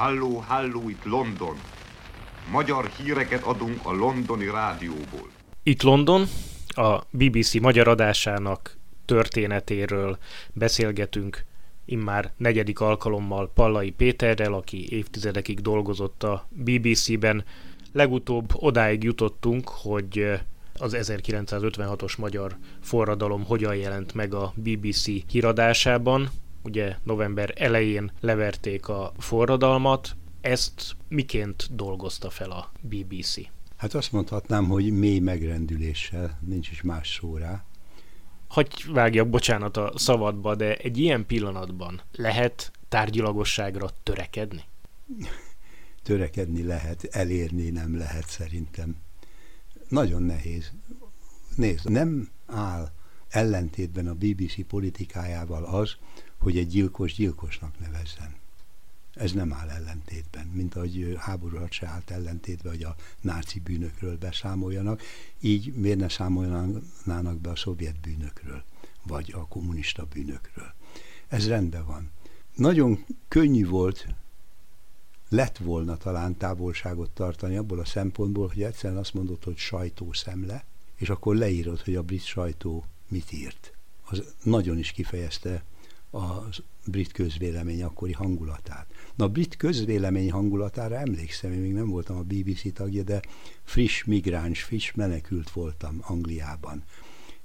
Halló, 0.00 0.44
halló, 0.46 0.88
itt 0.88 1.04
London. 1.04 1.56
Magyar 2.50 2.86
híreket 2.86 3.42
adunk 3.42 3.78
a 3.82 3.92
londoni 3.92 4.44
rádióból. 4.44 5.28
Itt 5.62 5.82
London, 5.82 6.26
a 6.68 7.00
BBC 7.10 7.54
magyar 7.54 7.88
adásának 7.88 8.78
történetéről 9.04 10.18
beszélgetünk 10.52 11.44
immár 11.84 12.32
negyedik 12.36 12.80
alkalommal 12.80 13.50
Pallai 13.54 13.90
Péterrel, 13.90 14.54
aki 14.54 14.92
évtizedekig 14.92 15.60
dolgozott 15.60 16.22
a 16.22 16.48
BBC-ben. 16.48 17.44
Legutóbb 17.92 18.52
odáig 18.54 19.02
jutottunk, 19.02 19.68
hogy 19.68 20.40
az 20.74 20.96
1956-os 21.00 22.18
magyar 22.18 22.56
forradalom 22.82 23.44
hogyan 23.44 23.76
jelent 23.76 24.14
meg 24.14 24.34
a 24.34 24.52
BBC 24.56 25.06
híradásában. 25.30 26.28
Ugye 26.62 26.96
november 27.02 27.52
elején 27.56 28.12
leverték 28.20 28.88
a 28.88 29.12
forradalmat, 29.18 30.16
ezt 30.40 30.96
miként 31.08 31.74
dolgozta 31.74 32.30
fel 32.30 32.50
a 32.50 32.72
BBC? 32.80 33.34
Hát 33.76 33.94
azt 33.94 34.12
mondhatnám, 34.12 34.64
hogy 34.64 34.90
mély 34.90 35.18
megrendüléssel, 35.18 36.38
nincs 36.46 36.70
is 36.70 36.82
más 36.82 37.18
szó 37.20 37.36
rá. 37.36 37.64
Hagy 38.48 38.84
vágjak, 38.92 39.28
bocsánat 39.28 39.76
a 39.76 39.92
szabadba, 39.96 40.54
de 40.54 40.76
egy 40.76 40.98
ilyen 40.98 41.26
pillanatban 41.26 42.02
lehet 42.12 42.72
tárgyilagosságra 42.88 43.90
törekedni? 44.02 44.64
törekedni 46.02 46.62
lehet, 46.62 47.04
elérni 47.04 47.70
nem 47.70 47.96
lehet 47.96 48.28
szerintem. 48.28 48.96
Nagyon 49.88 50.22
nehéz. 50.22 50.72
Nézd, 51.56 51.90
nem 51.90 52.28
áll 52.46 52.90
ellentétben 53.28 54.08
a 54.08 54.14
BBC 54.14 54.66
politikájával 54.66 55.64
az, 55.64 55.96
hogy 56.40 56.58
egy 56.58 56.68
gyilkos 56.68 57.14
gyilkosnak 57.14 57.78
nevezzen. 57.78 58.34
Ez 59.14 59.32
nem 59.32 59.52
áll 59.52 59.68
ellentétben, 59.68 60.46
mint 60.46 60.74
ahogy 60.74 61.16
háború 61.18 61.56
alatt 61.56 61.72
se 61.72 61.86
állt 61.86 62.10
ellentétben, 62.10 62.72
hogy 62.72 62.82
a 62.82 62.96
náci 63.20 63.60
bűnökről 63.60 64.16
beszámoljanak, 64.16 65.02
így 65.40 65.74
miért 65.74 65.98
ne 65.98 66.08
számolnának 66.08 67.40
be 67.40 67.50
a 67.50 67.56
szovjet 67.56 68.00
bűnökről, 68.00 68.62
vagy 69.02 69.32
a 69.36 69.48
kommunista 69.48 70.04
bűnökről. 70.04 70.72
Ez 71.28 71.48
rendben 71.48 71.86
van. 71.86 72.10
Nagyon 72.54 73.04
könnyű 73.28 73.66
volt, 73.66 74.06
lett 75.28 75.58
volna 75.58 75.96
talán 75.96 76.36
távolságot 76.36 77.10
tartani 77.10 77.56
abból 77.56 77.78
a 77.78 77.84
szempontból, 77.84 78.48
hogy 78.48 78.62
egyszerűen 78.62 78.98
azt 78.98 79.14
mondod, 79.14 79.44
hogy 79.44 79.56
sajtószemle, 79.56 80.64
és 80.96 81.08
akkor 81.08 81.36
leírod, 81.36 81.80
hogy 81.80 81.94
a 81.94 82.02
brit 82.02 82.24
sajtó 82.24 82.84
mit 83.08 83.32
írt. 83.32 83.72
Az 84.04 84.34
nagyon 84.42 84.78
is 84.78 84.92
kifejezte 84.92 85.64
a 86.10 86.48
brit 86.86 87.12
közvélemény 87.12 87.82
akkori 87.82 88.12
hangulatát. 88.12 88.86
Na, 89.14 89.24
a 89.24 89.28
brit 89.28 89.56
közvélemény 89.56 90.30
hangulatára 90.30 90.96
emlékszem, 90.96 91.52
én 91.52 91.58
még 91.58 91.72
nem 91.72 91.88
voltam 91.88 92.16
a 92.16 92.22
BBC 92.22 92.72
tagja, 92.72 93.02
de 93.02 93.20
friss 93.62 94.04
migráns, 94.04 94.62
friss 94.62 94.92
menekült 94.92 95.50
voltam 95.50 95.98
Angliában. 96.00 96.84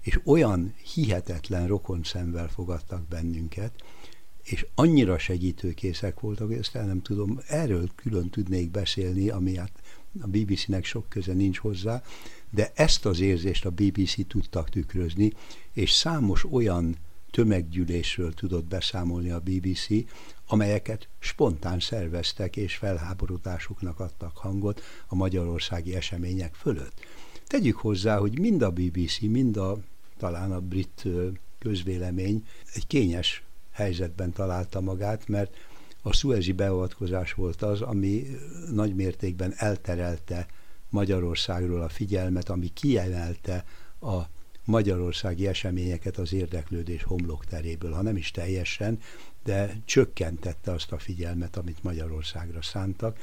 És 0.01 0.19
olyan 0.23 0.73
hihetetlen 0.93 1.67
rokonszenvel 1.67 2.47
fogadtak 2.47 3.07
bennünket, 3.07 3.83
és 4.43 4.65
annyira 4.75 5.17
segítőkészek 5.17 6.19
voltak, 6.19 6.47
hogy 6.47 6.57
ezt 6.57 6.75
el 6.75 6.85
nem 6.85 7.01
tudom, 7.01 7.39
erről 7.47 7.89
külön 7.95 8.29
tudnék 8.29 8.71
beszélni, 8.71 9.29
ami 9.29 9.57
hát 9.57 9.81
a 10.21 10.27
BBC-nek 10.27 10.85
sok 10.85 11.09
köze 11.09 11.33
nincs 11.33 11.57
hozzá, 11.57 12.03
de 12.49 12.71
ezt 12.75 13.05
az 13.05 13.19
érzést 13.19 13.65
a 13.65 13.69
BBC 13.69 14.27
tudtak 14.27 14.69
tükrözni, 14.69 15.31
és 15.73 15.91
számos 15.91 16.45
olyan 16.51 16.95
tömeggyűlésről 17.35 18.33
tudott 18.33 18.65
beszámolni 18.65 19.29
a 19.29 19.39
BBC, 19.39 19.87
amelyeket 20.47 21.07
spontán 21.19 21.79
szerveztek 21.79 22.55
és 22.57 22.75
felháborodásuknak 22.75 23.99
adtak 23.99 24.37
hangot 24.37 24.81
a 25.07 25.15
magyarországi 25.15 25.95
események 25.95 26.53
fölött. 26.53 26.93
Tegyük 27.47 27.77
hozzá, 27.77 28.17
hogy 28.17 28.39
mind 28.39 28.61
a 28.61 28.71
BBC, 28.71 29.19
mind 29.19 29.57
a 29.57 29.77
talán 30.17 30.51
a 30.51 30.59
brit 30.59 31.03
közvélemény 31.59 32.45
egy 32.73 32.87
kényes 32.87 33.43
helyzetben 33.71 34.31
találta 34.31 34.81
magát, 34.81 35.27
mert 35.27 35.55
a 36.01 36.13
szuezi 36.13 36.51
beavatkozás 36.51 37.33
volt 37.33 37.61
az, 37.61 37.81
ami 37.81 38.27
nagy 38.71 38.95
mértékben 38.95 39.53
elterelte 39.55 40.45
Magyarországról 40.89 41.81
a 41.81 41.89
figyelmet, 41.89 42.49
ami 42.49 42.67
kiemelte 42.73 43.65
a 44.01 44.21
magyarországi 44.65 45.47
eseményeket 45.47 46.17
az 46.17 46.33
érdeklődés 46.33 47.03
homlokteréből, 47.03 47.91
ha 47.91 48.01
nem 48.01 48.17
is 48.17 48.31
teljesen, 48.31 48.99
de 49.43 49.81
csökkentette 49.85 50.71
azt 50.71 50.91
a 50.91 50.99
figyelmet, 50.99 51.57
amit 51.57 51.83
Magyarországra 51.83 52.61
szántak, 52.61 53.19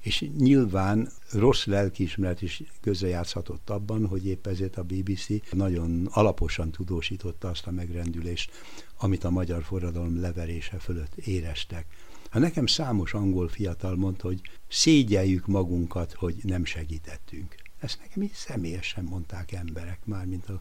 és 0.00 0.26
nyilván 0.38 1.08
rossz 1.32 1.64
lelkiismeret 1.64 2.42
is 2.42 2.62
közrejátszhatott 2.80 3.70
abban, 3.70 4.06
hogy 4.06 4.26
épp 4.26 4.46
ezért 4.46 4.76
a 4.76 4.82
BBC 4.82 5.26
nagyon 5.52 6.08
alaposan 6.10 6.70
tudósította 6.70 7.48
azt 7.48 7.66
a 7.66 7.70
megrendülést, 7.70 8.50
amit 8.98 9.24
a 9.24 9.30
magyar 9.30 9.62
forradalom 9.62 10.20
leverése 10.20 10.78
fölött 10.78 11.16
éreztek. 11.16 11.86
Ha 12.30 12.38
nekem 12.38 12.66
számos 12.66 13.14
angol 13.14 13.48
fiatal 13.48 13.96
mondta, 13.96 14.26
hogy 14.26 14.40
szégyeljük 14.68 15.46
magunkat, 15.46 16.12
hogy 16.12 16.36
nem 16.42 16.64
segítettünk. 16.64 17.54
Ezt 17.84 18.00
nekem 18.00 18.22
így 18.22 18.32
személyesen 18.32 19.04
mondták 19.04 19.52
emberek, 19.52 19.98
már 20.04 20.26
mint 20.26 20.48
a 20.48 20.60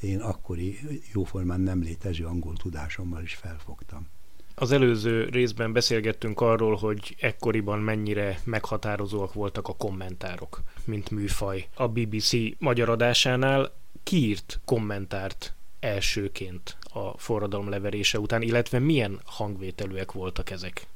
én 0.00 0.20
akkori 0.20 0.78
jóformán 1.12 1.60
nem 1.60 1.82
létező 1.82 2.24
angol 2.24 2.56
tudásommal 2.56 3.22
is 3.22 3.34
felfogtam. 3.34 4.08
Az 4.54 4.72
előző 4.72 5.24
részben 5.24 5.72
beszélgettünk 5.72 6.40
arról, 6.40 6.76
hogy 6.76 7.16
ekkoriban 7.20 7.78
mennyire 7.78 8.40
meghatározóak 8.44 9.32
voltak 9.32 9.68
a 9.68 9.76
kommentárok, 9.76 10.62
mint 10.84 11.10
műfaj. 11.10 11.68
A 11.74 11.88
BBC 11.88 12.32
magyar 12.58 12.88
adásánál 12.88 13.74
kiírt 14.02 14.60
kommentárt 14.64 15.54
elsőként 15.80 16.76
a 16.82 17.18
forradalom 17.18 17.68
leverése 17.68 18.18
után, 18.18 18.42
illetve 18.42 18.78
milyen 18.78 19.20
hangvételűek 19.24 20.12
voltak 20.12 20.50
ezek? 20.50 20.86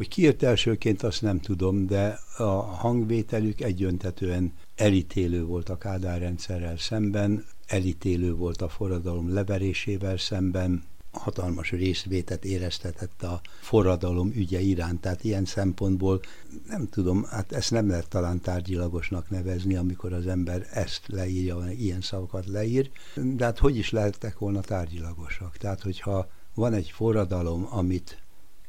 Hogy 0.00 0.08
kiírt 0.08 0.42
elsőként, 0.42 1.02
azt 1.02 1.22
nem 1.22 1.40
tudom, 1.40 1.86
de 1.86 2.18
a 2.36 2.42
hangvételük 2.60 3.60
egyöntetően 3.60 4.52
elítélő 4.76 5.44
volt 5.44 5.68
a 5.68 5.78
Kádár 5.78 6.20
rendszerrel 6.20 6.76
szemben, 6.76 7.44
elítélő 7.66 8.34
volt 8.34 8.62
a 8.62 8.68
forradalom 8.68 9.32
leverésével 9.32 10.16
szemben, 10.16 10.82
hatalmas 11.10 11.70
részvétet 11.70 12.44
éreztetett 12.44 13.22
a 13.22 13.40
forradalom 13.60 14.32
ügye 14.34 14.60
iránt. 14.60 15.00
Tehát 15.00 15.24
ilyen 15.24 15.44
szempontból 15.44 16.20
nem 16.68 16.88
tudom, 16.88 17.24
hát 17.24 17.52
ezt 17.52 17.70
nem 17.70 17.88
lehet 17.88 18.08
talán 18.08 18.40
tárgyilagosnak 18.40 19.30
nevezni, 19.30 19.76
amikor 19.76 20.12
az 20.12 20.26
ember 20.26 20.66
ezt 20.72 21.02
leírja, 21.06 21.70
ilyen 21.70 22.00
szavakat 22.00 22.46
leír, 22.46 22.90
de 23.14 23.44
hát 23.44 23.58
hogy 23.58 23.76
is 23.76 23.90
lehettek 23.90 24.38
volna 24.38 24.60
tárgyilagosak? 24.60 25.56
Tehát, 25.56 25.82
hogyha 25.82 26.30
van 26.54 26.72
egy 26.72 26.90
forradalom, 26.90 27.66
amit 27.70 28.18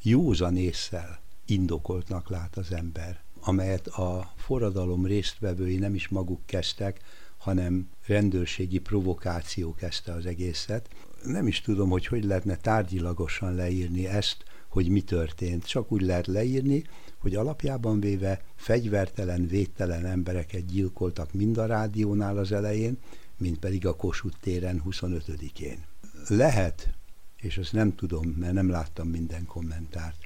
józan 0.02 0.58
észsel 0.58 1.20
indokoltnak 1.46 2.30
lát 2.30 2.58
az 2.58 2.72
ember, 2.72 3.20
amelyet 3.40 3.88
a 3.88 4.34
forradalom 4.36 5.06
résztvevői 5.06 5.78
nem 5.78 5.96
is 5.96 6.08
maguk 6.08 6.46
kezdtek, 6.46 7.00
hanem 7.38 7.90
rendőrségi 8.06 8.80
provokáció 8.80 9.74
kezdte 9.74 10.14
az 10.14 10.26
egészet. 10.26 10.90
Nem 11.24 11.48
is 11.48 11.62
tudom, 11.62 11.90
hogy 11.90 12.08
hogy 12.08 12.24
lehetne 12.24 12.56
tárgyilagosan 12.56 13.56
leírni 13.56 14.08
ezt, 14.08 14.44
hogy 14.68 14.90
mi 14.90 15.02
történt. 15.02 15.66
Csak 15.66 15.92
úgy 15.92 16.02
lehet 16.02 16.28
leírni, 16.28 16.84
hogy 17.18 17.36
alapjában 17.36 18.00
véve 18.00 18.42
fegyvertelen, 18.56 19.48
védtelen 19.48 20.06
embereket 20.06 20.66
gyilkoltak 20.66 21.34
mind 21.34 21.58
a 21.58 21.66
rádiónál 21.66 22.38
az 22.38 22.52
elején, 22.52 22.98
mint 23.38 23.60
pedig 23.60 23.86
a 23.86 23.96
Kossuth 23.96 24.38
téren 24.40 24.84
25-én. 24.90 25.86
Lehet, 26.28 26.94
és 27.42 27.58
azt 27.58 27.74
nem 27.74 27.96
tudom, 27.96 28.28
mert 28.28 28.54
nem 28.54 28.70
láttam 28.70 29.08
minden 29.08 29.46
kommentárt, 29.46 30.18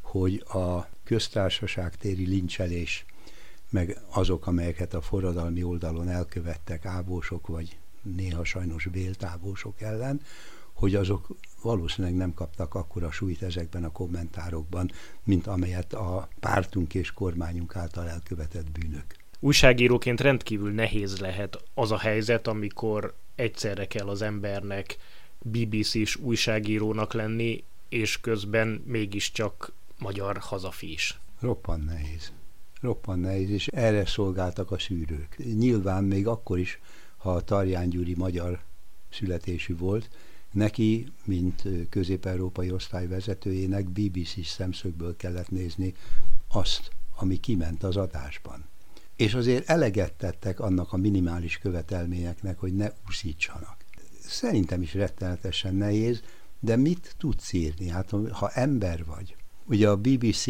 hogy 0.00 0.44
a 0.48 0.88
köztársaság 1.04 1.96
téri 1.96 2.26
lincselés, 2.26 3.04
meg 3.70 3.98
azok, 4.10 4.46
amelyeket 4.46 4.94
a 4.94 5.00
forradalmi 5.00 5.62
oldalon 5.62 6.08
elkövettek 6.08 6.84
ávósok, 6.84 7.46
vagy 7.46 7.78
néha 8.02 8.44
sajnos 8.44 8.88
véltávósok 8.92 9.80
ellen, 9.80 10.20
hogy 10.72 10.94
azok 10.94 11.28
valószínűleg 11.62 12.16
nem 12.16 12.34
kaptak 12.34 12.74
akkora 12.74 13.10
súlyt 13.10 13.42
ezekben 13.42 13.84
a 13.84 13.92
kommentárokban, 13.92 14.90
mint 15.24 15.46
amelyet 15.46 15.92
a 15.92 16.28
pártunk 16.40 16.94
és 16.94 17.12
kormányunk 17.12 17.76
által 17.76 18.08
elkövetett 18.08 18.70
bűnök. 18.70 19.04
Újságíróként 19.40 20.20
rendkívül 20.20 20.72
nehéz 20.72 21.18
lehet 21.18 21.62
az 21.74 21.90
a 21.90 21.98
helyzet, 21.98 22.46
amikor 22.46 23.14
egyszerre 23.34 23.86
kell 23.86 24.08
az 24.08 24.22
embernek 24.22 24.96
BBC-s 25.44 26.16
újságírónak 26.16 27.12
lenni, 27.12 27.64
és 27.88 28.20
közben 28.20 28.82
mégiscsak 28.86 29.72
magyar 29.98 30.36
hazafi 30.38 30.92
is. 30.92 31.20
Roppan 31.40 31.80
nehéz. 31.80 32.32
Roppan 32.80 33.18
nehéz, 33.18 33.50
és 33.50 33.66
erre 33.66 34.06
szolgáltak 34.06 34.70
a 34.70 34.78
szűrők. 34.78 35.36
Nyilván 35.56 36.04
még 36.04 36.26
akkor 36.26 36.58
is, 36.58 36.80
ha 37.16 37.40
Tarján 37.40 37.88
Gyuri 37.88 38.14
magyar 38.14 38.62
születésű 39.10 39.76
volt, 39.76 40.10
neki, 40.52 41.06
mint 41.24 41.62
közép-európai 41.90 42.70
osztály 42.70 43.06
vezetőjének 43.06 43.88
BBC 43.88 44.46
szemszögből 44.46 45.16
kellett 45.16 45.50
nézni 45.50 45.94
azt, 46.48 46.90
ami 47.16 47.40
kiment 47.40 47.82
az 47.82 47.96
adásban. 47.96 48.64
És 49.16 49.34
azért 49.34 49.68
eleget 49.68 50.12
tettek 50.12 50.60
annak 50.60 50.92
a 50.92 50.96
minimális 50.96 51.58
követelményeknek, 51.58 52.58
hogy 52.58 52.74
ne 52.74 52.90
úszítsanak. 53.08 53.83
Szerintem 54.26 54.82
is 54.82 54.94
rettenetesen 54.94 55.74
nehéz, 55.74 56.22
de 56.60 56.76
mit 56.76 57.14
tudsz 57.18 57.52
írni? 57.52 57.88
Hát 57.88 58.10
ha 58.30 58.50
ember 58.50 59.04
vagy. 59.04 59.36
Ugye 59.64 59.88
a 59.88 59.96
BBC 59.96 60.46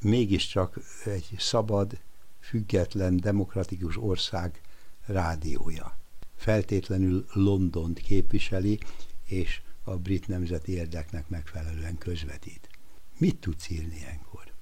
mégiscsak 0.00 0.80
egy 1.04 1.34
szabad, 1.38 1.98
független, 2.40 3.16
demokratikus 3.16 3.96
ország 3.96 4.60
rádiója. 5.06 5.96
Feltétlenül 6.36 7.26
Londont 7.32 7.98
képviseli, 8.00 8.78
és 9.24 9.60
a 9.84 9.96
brit 9.96 10.28
nemzeti 10.28 10.72
érdeknek 10.72 11.28
megfelelően 11.28 11.98
közvetít. 11.98 12.68
Mit 13.18 13.36
tudsz 13.36 13.70
írni 13.70 13.96
ilyenkor? 13.96 14.52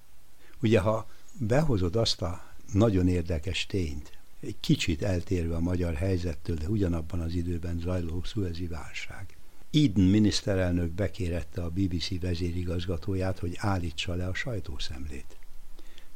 Ugye, 0.62 0.80
ha 0.80 1.10
behozod 1.38 1.96
azt 1.96 2.22
a 2.22 2.54
nagyon 2.72 3.08
érdekes 3.08 3.66
tényt, 3.66 4.15
egy 4.40 4.56
kicsit 4.60 5.02
eltérve 5.02 5.56
a 5.56 5.60
magyar 5.60 5.94
helyzettől, 5.94 6.56
de 6.56 6.68
ugyanabban 6.68 7.20
az 7.20 7.34
időben 7.34 7.78
zajló 7.78 8.22
szuezi 8.22 8.66
válság. 8.66 9.36
Eden 9.72 10.04
miniszterelnök 10.04 10.90
bekérette 10.90 11.62
a 11.62 11.70
BBC 11.70 12.20
vezérigazgatóját, 12.20 13.38
hogy 13.38 13.54
állítsa 13.56 14.14
le 14.14 14.26
a 14.26 14.34
sajtószemlét. 14.34 15.36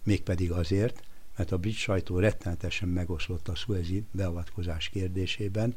Mégpedig 0.02 0.50
azért, 0.50 1.02
mert 1.36 1.52
a 1.52 1.58
brit 1.58 1.74
sajtó 1.74 2.18
rettenetesen 2.18 2.88
megoszlott 2.88 3.48
a 3.48 3.54
szuezi 3.54 4.04
beavatkozás 4.12 4.88
kérdésében, 4.88 5.74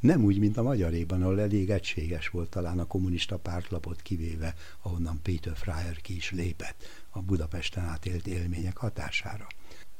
nem 0.00 0.24
úgy, 0.24 0.38
mint 0.38 0.56
a 0.56 0.62
magyaréban, 0.62 1.22
ahol 1.22 1.40
elég 1.40 1.70
egységes 1.70 2.28
volt 2.28 2.48
talán 2.48 2.78
a 2.78 2.86
kommunista 2.86 3.38
pártlapot 3.38 4.02
kivéve, 4.02 4.54
ahonnan 4.82 5.20
Peter 5.22 5.56
Fryer 5.56 6.00
ki 6.00 6.16
is 6.16 6.30
lépett 6.30 6.84
a 7.10 7.22
Budapesten 7.22 7.84
átélt 7.84 8.26
élmények 8.26 8.76
hatására. 8.76 9.46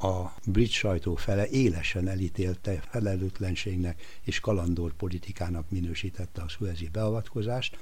A 0.03 0.35
brit 0.47 0.71
sajtó 0.71 1.15
fele 1.15 1.49
élesen 1.49 2.09
elítélte 2.09 2.83
felelőtlenségnek 2.91 4.03
és 4.23 4.41
kalandor 4.41 4.93
politikának 4.93 5.71
minősítette 5.71 6.43
a 6.43 6.49
szuezi 6.49 6.89
beavatkozást, 6.89 7.79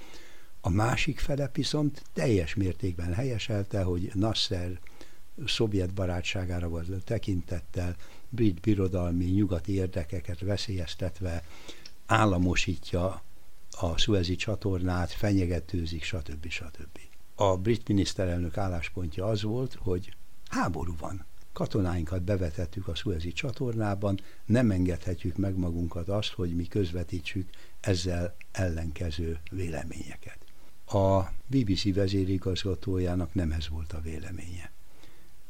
a 0.60 0.68
másik 0.68 1.18
fele 1.18 1.50
viszont 1.52 2.02
teljes 2.12 2.54
mértékben 2.54 3.12
helyeselte, 3.12 3.82
hogy 3.82 4.10
Nasser 4.14 4.80
szovjet 5.46 5.94
barátságára 5.94 6.68
volt 6.68 7.04
tekintettel, 7.04 7.96
brit 8.28 8.60
birodalmi 8.60 9.24
nyugati 9.24 9.72
érdekeket 9.72 10.40
veszélyeztetve 10.40 11.44
államosítja 12.06 13.22
a 13.80 13.98
szuezi 13.98 14.36
csatornát, 14.36 15.12
fenyegetőzik, 15.12 16.02
stb. 16.02 16.48
stb. 16.48 16.98
A 17.34 17.56
brit 17.56 17.88
miniszterelnök 17.88 18.56
álláspontja 18.56 19.26
az 19.26 19.42
volt, 19.42 19.74
hogy 19.74 20.14
háború 20.48 20.94
van. 20.98 21.26
Katonáinkat 21.58 22.22
bevetettük 22.22 22.88
a 22.88 22.94
szuezi 22.94 23.32
csatornában, 23.32 24.20
nem 24.46 24.70
engedhetjük 24.70 25.36
meg 25.36 25.56
magunkat 25.56 26.08
azt, 26.08 26.32
hogy 26.32 26.56
mi 26.56 26.66
közvetítsük 26.66 27.48
ezzel 27.80 28.36
ellenkező 28.52 29.38
véleményeket. 29.50 30.38
A 30.86 31.22
BBC 31.46 31.94
vezérigazgatójának 31.94 33.34
nem 33.34 33.52
ez 33.52 33.68
volt 33.68 33.92
a 33.92 34.00
véleménye. 34.00 34.72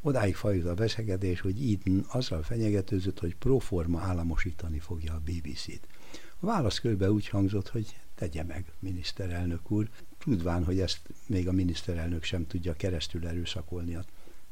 Odáig 0.00 0.34
fajult 0.36 0.66
a 0.66 0.74
beszélgetés, 0.74 1.40
hogy 1.40 1.72
Eden 1.72 2.04
azzal 2.08 2.42
fenyegetőzött, 2.42 3.18
hogy 3.18 3.36
proforma 3.36 4.00
államosítani 4.00 4.78
fogja 4.78 5.12
a 5.14 5.22
BBC-t. 5.24 5.86
A 6.40 6.46
válasz 6.46 6.78
körbe 6.78 7.10
úgy 7.10 7.28
hangzott, 7.28 7.68
hogy 7.68 7.96
tegye 8.14 8.42
meg, 8.42 8.64
miniszterelnök 8.78 9.70
úr, 9.70 9.88
tudván, 10.18 10.64
hogy 10.64 10.80
ezt 10.80 11.00
még 11.26 11.48
a 11.48 11.52
miniszterelnök 11.52 12.22
sem 12.22 12.46
tudja 12.46 12.72
keresztül 12.72 13.26
erőszakolni 13.26 13.94
az 13.94 14.04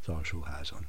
alsóházon. 0.07 0.87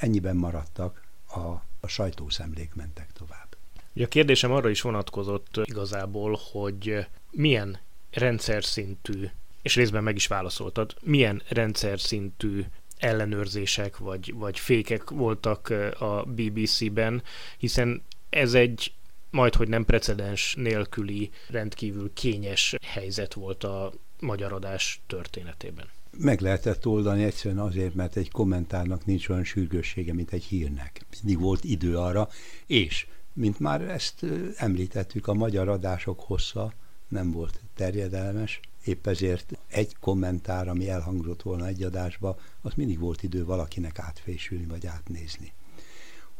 Ennyiben 0.00 0.36
maradtak, 0.36 1.02
a, 1.26 1.38
a 1.80 1.86
sajtószemlék 1.86 2.74
mentek 2.74 3.12
tovább. 3.12 3.56
A 3.94 4.06
kérdésem 4.06 4.52
arra 4.52 4.68
is 4.68 4.80
vonatkozott 4.80 5.60
igazából, 5.64 6.38
hogy 6.52 7.06
milyen 7.30 7.78
rendszer 8.10 8.64
szintű, 8.64 9.28
és 9.62 9.74
részben 9.74 10.02
meg 10.02 10.16
is 10.16 10.26
válaszoltad, 10.26 10.94
milyen 11.02 11.42
rendszer 11.48 12.00
szintű 12.00 12.64
ellenőrzések 12.98 13.98
vagy, 13.98 14.34
vagy 14.34 14.58
fékek 14.58 15.10
voltak 15.10 15.68
a 15.98 16.24
BBC-ben, 16.26 17.22
hiszen 17.58 18.02
ez 18.30 18.54
egy 18.54 18.92
majd, 19.30 19.54
hogy 19.54 19.68
nem 19.68 19.84
precedens 19.84 20.54
nélküli 20.54 21.30
rendkívül 21.48 22.12
kényes 22.12 22.74
helyzet 22.82 23.34
volt 23.34 23.64
a 23.64 23.92
magyar 24.20 24.52
adás 24.52 25.00
történetében. 25.06 25.88
Meg 26.18 26.40
lehetett 26.40 26.86
oldani 26.86 27.22
egyszerűen 27.22 27.60
azért, 27.60 27.94
mert 27.94 28.16
egy 28.16 28.30
kommentárnak 28.30 29.04
nincs 29.04 29.28
olyan 29.28 29.44
sürgőssége, 29.44 30.12
mint 30.12 30.32
egy 30.32 30.44
hírnek. 30.44 31.06
Mindig 31.22 31.42
volt 31.42 31.64
idő 31.64 31.98
arra, 31.98 32.28
és, 32.66 33.06
mint 33.32 33.58
már 33.58 33.80
ezt 33.80 34.26
említettük, 34.56 35.26
a 35.26 35.34
magyar 35.34 35.68
adások 35.68 36.20
hossza 36.20 36.72
nem 37.08 37.30
volt 37.30 37.60
terjedelmes, 37.74 38.60
épp 38.84 39.06
ezért 39.06 39.58
egy 39.68 39.96
kommentár, 40.00 40.68
ami 40.68 40.88
elhangzott 40.88 41.42
volna 41.42 41.66
egy 41.66 41.82
adásba, 41.82 42.38
az 42.60 42.72
mindig 42.76 42.98
volt 42.98 43.22
idő 43.22 43.44
valakinek 43.44 43.98
átfésülni 43.98 44.64
vagy 44.64 44.86
átnézni. 44.86 45.52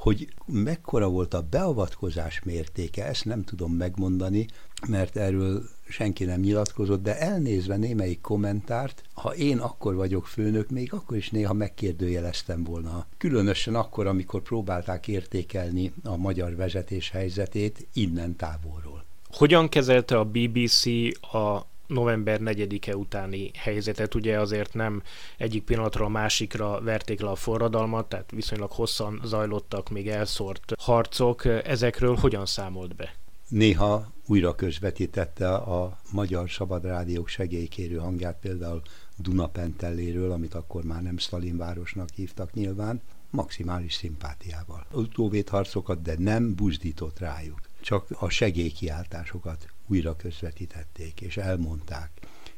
Hogy 0.01 0.29
mekkora 0.47 1.09
volt 1.09 1.35
a 1.35 1.47
beavatkozás 1.51 2.43
mértéke, 2.45 3.05
ezt 3.05 3.25
nem 3.25 3.45
tudom 3.45 3.73
megmondani, 3.73 4.47
mert 4.89 5.17
erről 5.17 5.63
senki 5.89 6.25
nem 6.25 6.41
nyilatkozott, 6.41 7.03
de 7.03 7.19
elnézve 7.19 7.77
némelyik 7.77 8.21
kommentárt, 8.21 9.03
ha 9.15 9.35
én 9.35 9.59
akkor 9.59 9.95
vagyok 9.95 10.27
főnök, 10.27 10.71
még 10.71 10.93
akkor 10.93 11.17
is 11.17 11.31
néha 11.31 11.53
megkérdőjeleztem 11.53 12.65
volna. 12.65 13.07
Különösen 13.19 13.75
akkor, 13.75 14.07
amikor 14.07 14.43
próbálták 14.43 15.09
értékelni 15.09 15.93
a 16.05 16.17
magyar 16.17 16.57
vezetés 16.57 17.11
helyzetét 17.11 17.87
innen 17.93 18.37
távolról. 18.37 19.05
Hogyan 19.31 19.69
kezelte 19.69 20.19
a 20.19 20.25
BBC 20.25 20.85
a 21.21 21.70
november 21.91 22.41
4-e 22.43 22.97
utáni 22.97 23.51
helyzetet. 23.55 24.15
Ugye 24.15 24.41
azért 24.41 24.75
nem 24.75 25.03
egyik 25.37 25.63
pillanatra 25.63 26.05
a 26.05 26.09
másikra 26.09 26.81
verték 26.81 27.21
le 27.21 27.29
a 27.31 27.35
forradalmat, 27.35 28.09
tehát 28.09 28.31
viszonylag 28.31 28.71
hosszan 28.71 29.21
zajlottak 29.25 29.89
még 29.89 30.09
elszórt 30.09 30.73
harcok. 30.79 31.45
Ezekről 31.45 32.15
hogyan 32.15 32.47
számolt 32.47 32.97
be? 32.97 33.15
Néha 33.49 34.13
újra 34.27 34.55
közvetítette 34.55 35.55
a 35.55 35.99
magyar 36.13 36.51
szabadrádiók 36.51 37.29
segélykérő 37.29 37.97
hangját, 37.97 38.39
például 38.41 38.83
Dunapentelléről, 39.17 40.33
amit 40.33 40.55
akkor 40.55 40.85
már 40.85 41.03
nem 41.03 41.19
Stalinvárosnak 41.19 42.09
hívtak 42.15 42.53
nyilván, 42.53 43.01
maximális 43.31 43.95
szimpátiával. 43.95 44.87
Utóvédharcokat, 44.93 46.03
de 46.03 46.15
nem 46.19 46.55
buzdított 46.55 47.19
rájuk. 47.19 47.61
Csak 47.81 48.07
a 48.19 48.29
segélykiáltásokat 48.29 49.67
újra 49.91 50.17
közvetítették, 50.17 51.21
és 51.21 51.37
elmondták, 51.37 52.11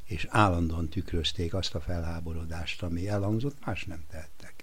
és 0.05 0.27
állandóan 0.31 0.89
tükrözték 0.89 1.55
azt 1.55 1.75
a 1.75 1.81
felháborodást, 1.81 2.83
ami 2.83 3.09
elhangzott, 3.09 3.65
más 3.65 3.85
nem 3.85 4.05
tehettek. 4.11 4.55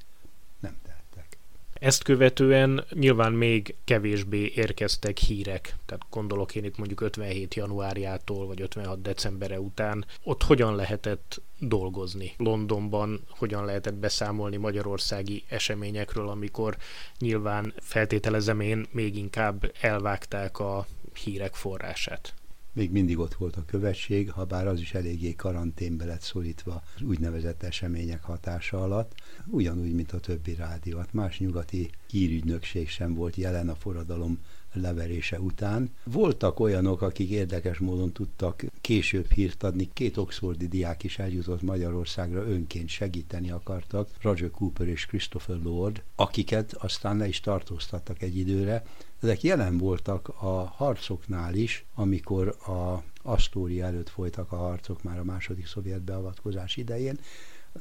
Nem 0.60 0.78
tehettek. 0.84 1.38
Ezt 1.74 2.04
követően 2.04 2.86
nyilván 2.94 3.34
még 3.34 3.76
kevésbé 3.84 4.52
érkeztek 4.56 5.18
hírek, 5.18 5.76
tehát 5.86 6.06
gondolok 6.10 6.56
én 6.56 6.64
itt 6.64 6.78
mondjuk 6.78 7.02
57 7.02 7.56
januárjától, 7.56 8.48
vagy 8.48 8.62
56 8.62 9.02
decembere 9.02 9.60
után. 9.60 10.06
Ott 10.24 10.44
hogyan 10.44 10.76
lehetett 10.76 11.42
dolgozni? 11.60 12.34
Londonban 12.38 13.26
hogyan 13.30 13.66
lehetett 13.66 13.94
beszámolni 13.94 14.58
magyarországi 14.58 15.44
eseményekről, 15.48 16.30
amikor 16.30 16.78
nyilván 17.20 17.74
feltételezem 17.78 18.60
én 18.60 18.86
még 18.92 19.18
inkább 19.18 19.72
elvágták 19.82 20.60
a 20.60 20.88
hírek 21.14 21.56
forrását? 21.56 22.34
Még 22.74 22.92
mindig 22.92 23.20
ott 23.20 23.34
volt 23.34 23.56
a 23.56 23.66
követség, 23.66 24.32
ha 24.32 24.46
bár 24.46 24.68
az 24.68 24.80
is 24.80 24.94
eléggé 24.94 25.34
karanténbe 25.36 26.06
lett 26.06 26.22
szorítva 26.22 26.84
az 26.96 27.02
úgynevezett 27.02 27.64
események 27.64 28.24
hatása 28.24 28.84
alatt, 28.84 29.14
ugyanúgy, 29.48 29.94
mint 29.94 30.12
a 30.12 30.20
többi 30.20 30.54
rádió. 30.54 30.98
Hát 30.98 31.14
más 31.14 31.40
nyugati 31.40 31.90
hírügynökség 32.08 32.90
sem 32.90 33.14
volt 33.14 33.36
jelen 33.36 33.70
a 33.70 33.76
forradalom 33.76 34.40
leverése 34.74 35.40
után. 35.40 35.90
Voltak 36.04 36.60
olyanok, 36.60 37.02
akik 37.02 37.30
érdekes 37.30 37.78
módon 37.78 38.12
tudtak 38.12 38.64
később 38.82 39.32
hírt 39.32 39.64
adni. 39.64 39.90
Két 39.94 40.18
oxfordi 40.18 40.68
diák 40.68 41.04
is 41.04 41.20
eljutott 41.20 41.62
Magyarországra, 41.62 42.48
önként 42.48 42.90
segíteni 42.90 43.52
akartak, 43.52 44.10
Roger 44.22 44.52
Cooper 44.52 44.88
és 44.88 45.06
Christopher 45.06 45.58
Lord, 45.64 46.04
akiket 46.16 46.74
aztán 46.74 47.18
le 47.18 47.28
is 47.28 47.40
tartóztattak 47.40 48.22
egy 48.22 48.38
időre. 48.38 48.86
Ezek 49.22 49.44
jelen 49.44 49.78
voltak 49.78 50.28
a 50.28 50.74
harcoknál 50.76 51.56
is, 51.56 51.86
amikor 51.94 52.48
a 52.48 53.04
Asztória 53.22 53.86
előtt 53.86 54.10
folytak 54.10 54.52
a 54.52 54.56
harcok 54.56 55.04
már 55.04 55.20
a 55.20 55.24
második 55.24 55.68
szovjet 55.68 56.02
beavatkozás 56.02 56.78
idején, 56.78 57.20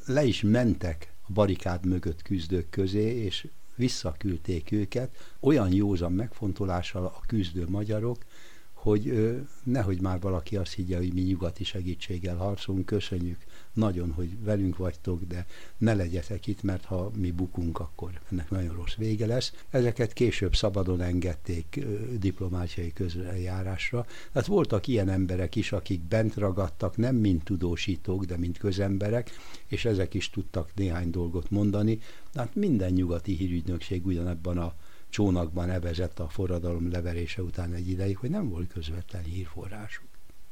le 0.06 0.24
is 0.24 0.42
mentek 0.42 1.12
a 1.22 1.32
barikád 1.32 1.86
mögött 1.86 2.22
küzdők 2.22 2.70
közé, 2.70 3.24
és 3.24 3.46
visszaküldték 3.78 4.72
őket 4.72 5.36
olyan 5.40 5.72
józan 5.72 6.12
megfontolással 6.12 7.04
a 7.04 7.20
küzdő 7.26 7.64
magyarok, 7.68 8.24
hogy 8.72 9.36
nehogy 9.64 10.00
már 10.00 10.20
valaki 10.20 10.56
azt 10.56 10.74
higgye, 10.74 10.96
hogy 10.96 11.14
mi 11.14 11.20
nyugati 11.20 11.64
segítséggel 11.64 12.36
harcolunk, 12.36 12.86
köszönjük 12.86 13.38
nagyon, 13.78 14.10
hogy 14.12 14.42
velünk 14.42 14.76
vagytok, 14.76 15.22
de 15.24 15.46
ne 15.78 15.94
legyetek 15.94 16.46
itt, 16.46 16.62
mert 16.62 16.84
ha 16.84 17.10
mi 17.14 17.30
bukunk, 17.30 17.78
akkor 17.78 18.20
ennek 18.30 18.50
nagyon 18.50 18.74
rossz 18.74 18.94
vége 18.94 19.26
lesz. 19.26 19.52
Ezeket 19.70 20.12
később 20.12 20.54
szabadon 20.54 21.00
engedték 21.00 21.84
diplomáciai 22.18 22.92
közrejárásra. 22.92 24.06
Tehát 24.32 24.48
voltak 24.48 24.86
ilyen 24.86 25.08
emberek 25.08 25.56
is, 25.56 25.72
akik 25.72 26.00
bent 26.00 26.34
ragadtak, 26.34 26.96
nem 26.96 27.16
mint 27.16 27.44
tudósítók, 27.44 28.24
de 28.24 28.36
mint 28.36 28.58
közemberek, 28.58 29.30
és 29.66 29.84
ezek 29.84 30.14
is 30.14 30.30
tudtak 30.30 30.70
néhány 30.74 31.10
dolgot 31.10 31.50
mondani. 31.50 31.98
Tehát 32.32 32.54
minden 32.54 32.92
nyugati 32.92 33.36
hírügynökség 33.36 34.06
ugyanebben 34.06 34.58
a 34.58 34.74
csónakban 35.08 35.70
evezett 35.70 36.18
a 36.18 36.28
forradalom 36.28 36.90
leverése 36.90 37.42
után 37.42 37.72
egy 37.72 37.88
ideig, 37.88 38.16
hogy 38.16 38.30
nem 38.30 38.48
volt 38.48 38.72
közvetlen 38.72 39.22
hírforrásuk. 39.22 40.07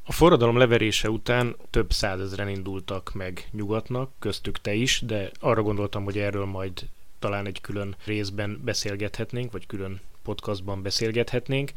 A 0.08 0.12
forradalom 0.12 0.56
leverése 0.56 1.10
után 1.10 1.56
több 1.70 1.92
százezren 1.92 2.48
indultak 2.48 3.10
meg 3.14 3.48
nyugatnak, 3.52 4.10
köztük 4.18 4.60
te 4.60 4.74
is, 4.74 5.00
de 5.06 5.30
arra 5.40 5.62
gondoltam, 5.62 6.04
hogy 6.04 6.18
erről 6.18 6.44
majd 6.44 6.88
talán 7.18 7.46
egy 7.46 7.60
külön 7.60 7.96
részben 8.04 8.60
beszélgethetnénk, 8.64 9.52
vagy 9.52 9.66
külön 9.66 10.00
podcastban 10.22 10.82
beszélgethetnénk. 10.82 11.72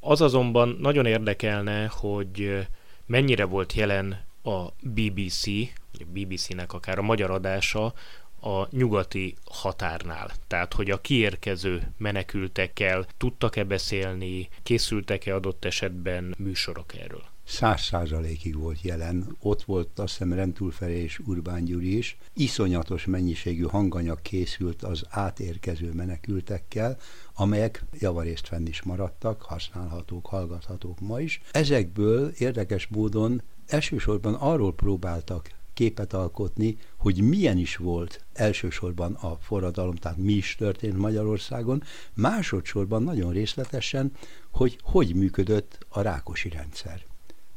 Az 0.00 0.20
azonban 0.20 0.76
nagyon 0.80 1.06
érdekelne, 1.06 1.86
hogy 1.86 2.66
mennyire 3.06 3.44
volt 3.44 3.72
jelen 3.72 4.24
a 4.42 4.66
BBC, 4.82 5.44
vagy 5.92 6.00
a 6.00 6.10
BBC-nek 6.12 6.72
akár 6.72 6.98
a 6.98 7.02
magyar 7.02 7.30
adása 7.30 7.92
a 8.40 8.76
nyugati 8.76 9.34
határnál. 9.44 10.30
Tehát, 10.46 10.74
hogy 10.74 10.90
a 10.90 11.00
kiérkező 11.00 11.92
menekültekkel 11.96 13.06
tudtak-e 13.16 13.64
beszélni, 13.64 14.48
készültek-e 14.62 15.34
adott 15.34 15.64
esetben 15.64 16.34
műsorok 16.38 16.94
erről? 16.94 17.22
Száz 17.50 17.80
százalékig 17.80 18.58
volt 18.58 18.80
jelen. 18.82 19.36
Ott 19.40 19.62
volt 19.62 19.98
azt 19.98 20.12
hiszem 20.12 20.32
Rentulferé 20.32 21.02
és 21.02 21.18
Urbán 21.18 21.64
Gyuri 21.64 21.96
is. 21.96 22.18
Iszonyatos 22.34 23.04
mennyiségű 23.04 23.62
hanganyag 23.62 24.22
készült 24.22 24.82
az 24.82 25.04
átérkező 25.08 25.92
menekültekkel, 25.92 26.98
amelyek 27.34 27.84
javarészt 27.98 28.46
fenn 28.46 28.66
is 28.66 28.82
maradtak, 28.82 29.42
használhatók, 29.42 30.26
hallgathatók 30.26 31.00
ma 31.00 31.20
is. 31.20 31.40
Ezekből 31.50 32.32
érdekes 32.38 32.86
módon 32.86 33.42
elsősorban 33.66 34.34
arról 34.34 34.74
próbáltak 34.74 35.50
képet 35.74 36.12
alkotni, 36.12 36.76
hogy 36.96 37.20
milyen 37.20 37.58
is 37.58 37.76
volt 37.76 38.24
elsősorban 38.32 39.12
a 39.12 39.36
forradalom, 39.40 39.94
tehát 39.94 40.18
mi 40.18 40.32
is 40.32 40.54
történt 40.54 40.96
Magyarországon, 40.96 41.82
másodszorban 42.14 43.02
nagyon 43.02 43.32
részletesen, 43.32 44.12
hogy 44.50 44.78
hogy 44.82 45.14
működött 45.14 45.78
a 45.88 46.00
rákosi 46.00 46.48
rendszer. 46.48 47.09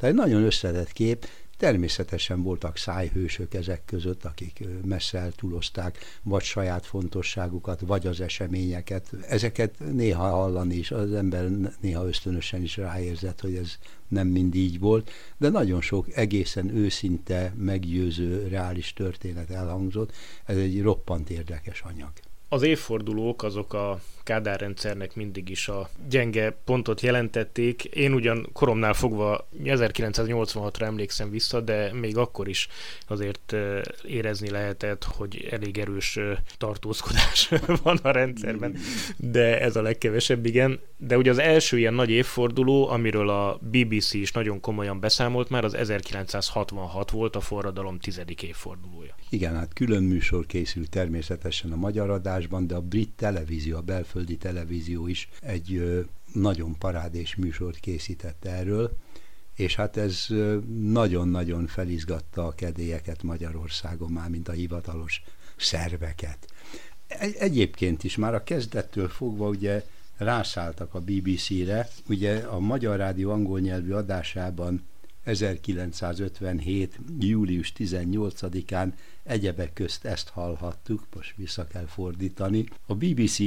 Tehát 0.04 0.18
nagyon 0.18 0.44
összetett 0.44 0.92
kép, 0.92 1.26
Természetesen 1.58 2.42
voltak 2.42 2.78
szájhősök 2.78 3.54
ezek 3.54 3.82
között, 3.86 4.26
akik 4.26 4.64
messze 4.86 5.18
eltúlozták 5.18 5.98
vagy 6.24 6.44
saját 6.44 6.86
fontosságukat, 6.86 7.80
vagy 7.80 8.08
az 8.08 8.22
eseményeket. 8.22 9.10
Ezeket 9.28 9.80
néha 9.80 10.30
hallani 10.30 10.76
is, 10.76 10.92
az 10.92 11.14
ember 11.14 11.50
néha 11.80 12.08
ösztönösen 12.08 12.62
is 12.62 12.78
ráérzett, 12.78 13.42
hogy 13.42 13.56
ez 13.56 13.78
nem 14.08 14.28
mind 14.28 14.56
így 14.56 14.80
volt, 14.80 15.12
de 15.38 15.50
nagyon 15.50 15.82
sok 15.82 16.16
egészen 16.16 16.76
őszinte, 16.76 17.54
meggyőző, 17.58 18.48
reális 18.48 18.94
történet 18.94 19.50
elhangzott. 19.50 20.12
Ez 20.46 20.58
egy 20.58 20.82
roppant 20.82 21.30
érdekes 21.30 21.82
anyag. 21.82 22.12
Az 22.50 22.62
évfordulók 22.62 23.44
azok 23.44 23.74
a 23.74 24.02
Kádár 24.24 24.60
rendszernek 24.60 25.16
mindig 25.16 25.50
is 25.50 25.68
a 25.68 25.90
gyenge 26.10 26.58
pontot 26.66 27.02
jelentették. 27.02 27.84
Én 27.84 28.14
ugyan 28.14 28.50
koromnál 28.54 28.94
fogva 28.94 29.48
1986-ra 29.64 30.82
emlékszem 30.82 31.30
vissza, 31.30 31.62
de 31.62 31.94
még 31.94 32.18
akkor 32.18 32.48
is 32.48 32.68
azért 33.08 33.56
érezni 34.04 34.50
lehetett, 34.50 35.04
hogy 35.04 35.48
elég 35.52 35.78
erős 35.78 36.20
tartózkodás 36.58 37.50
van 37.84 38.00
a 38.04 38.12
rendszerben, 38.12 38.78
de 39.18 39.62
ez 39.62 39.76
a 39.76 39.82
legkevesebb, 39.82 40.46
igen. 40.46 40.80
De 40.98 41.18
ugye 41.18 41.32
az 41.32 41.38
első 41.38 41.78
ilyen 41.78 41.94
nagy 41.94 42.10
évforduló, 42.10 42.90
amiről 42.90 43.30
a 43.30 43.60
BBC 43.62 44.14
is 44.14 44.32
nagyon 44.32 44.60
komolyan 44.60 45.00
beszámolt 45.00 45.50
már, 45.50 45.64
az 45.64 45.74
1966 45.74 47.12
volt 47.12 47.36
a 47.36 47.40
forradalom 47.40 48.00
tizedik 48.00 48.44
évfordulója. 48.44 49.16
Igen, 49.30 49.56
hát 49.56 49.74
külön 49.74 50.04
műsor 50.04 50.46
készült 50.46 50.90
természetesen 50.90 51.72
a 51.72 51.76
magyar 51.76 52.10
adásban, 52.10 52.68
de 52.68 52.76
a 52.76 52.82
brit 52.82 53.12
televízió, 53.16 53.78
a 53.78 53.82
belföldi 54.14 54.38
televízió 54.38 55.08
is 55.08 55.30
egy 55.42 56.04
nagyon 56.34 56.78
parádés 56.78 57.36
műsort 57.36 57.80
készített 57.80 58.46
erről, 58.46 58.98
és 59.56 59.76
hát 59.76 59.98
ez 59.98 60.26
nagyon-nagyon 60.92 61.68
felizgatta 61.68 62.46
a 62.46 62.56
kedélyeket 62.56 63.24
Magyarországon 63.24 64.12
már, 64.12 64.30
mint 64.30 64.48
a 64.48 64.52
hivatalos 64.52 65.22
szerveket. 65.56 66.48
Egyébként 67.40 68.04
is 68.04 68.16
már 68.16 68.34
a 68.34 68.44
kezdettől 68.44 69.08
fogva 69.08 69.48
ugye 69.48 69.86
rászálltak 70.18 70.94
a 70.94 71.02
BBC-re, 71.02 71.88
ugye 72.08 72.38
a 72.38 72.60
Magyar 72.60 72.98
Rádió 72.98 73.32
angol 73.32 73.60
nyelvű 73.60 73.92
adásában 73.92 74.84
1957. 75.24 77.00
július 77.20 77.74
18-án 77.78 78.94
egyebek 79.24 79.74
közt 79.74 80.06
ezt 80.06 80.30
hallhattuk, 80.30 81.08
most 81.16 81.34
vissza 81.36 81.68
kell 81.68 81.86
fordítani. 81.86 82.66
A 82.86 82.96
BBC 82.96 83.38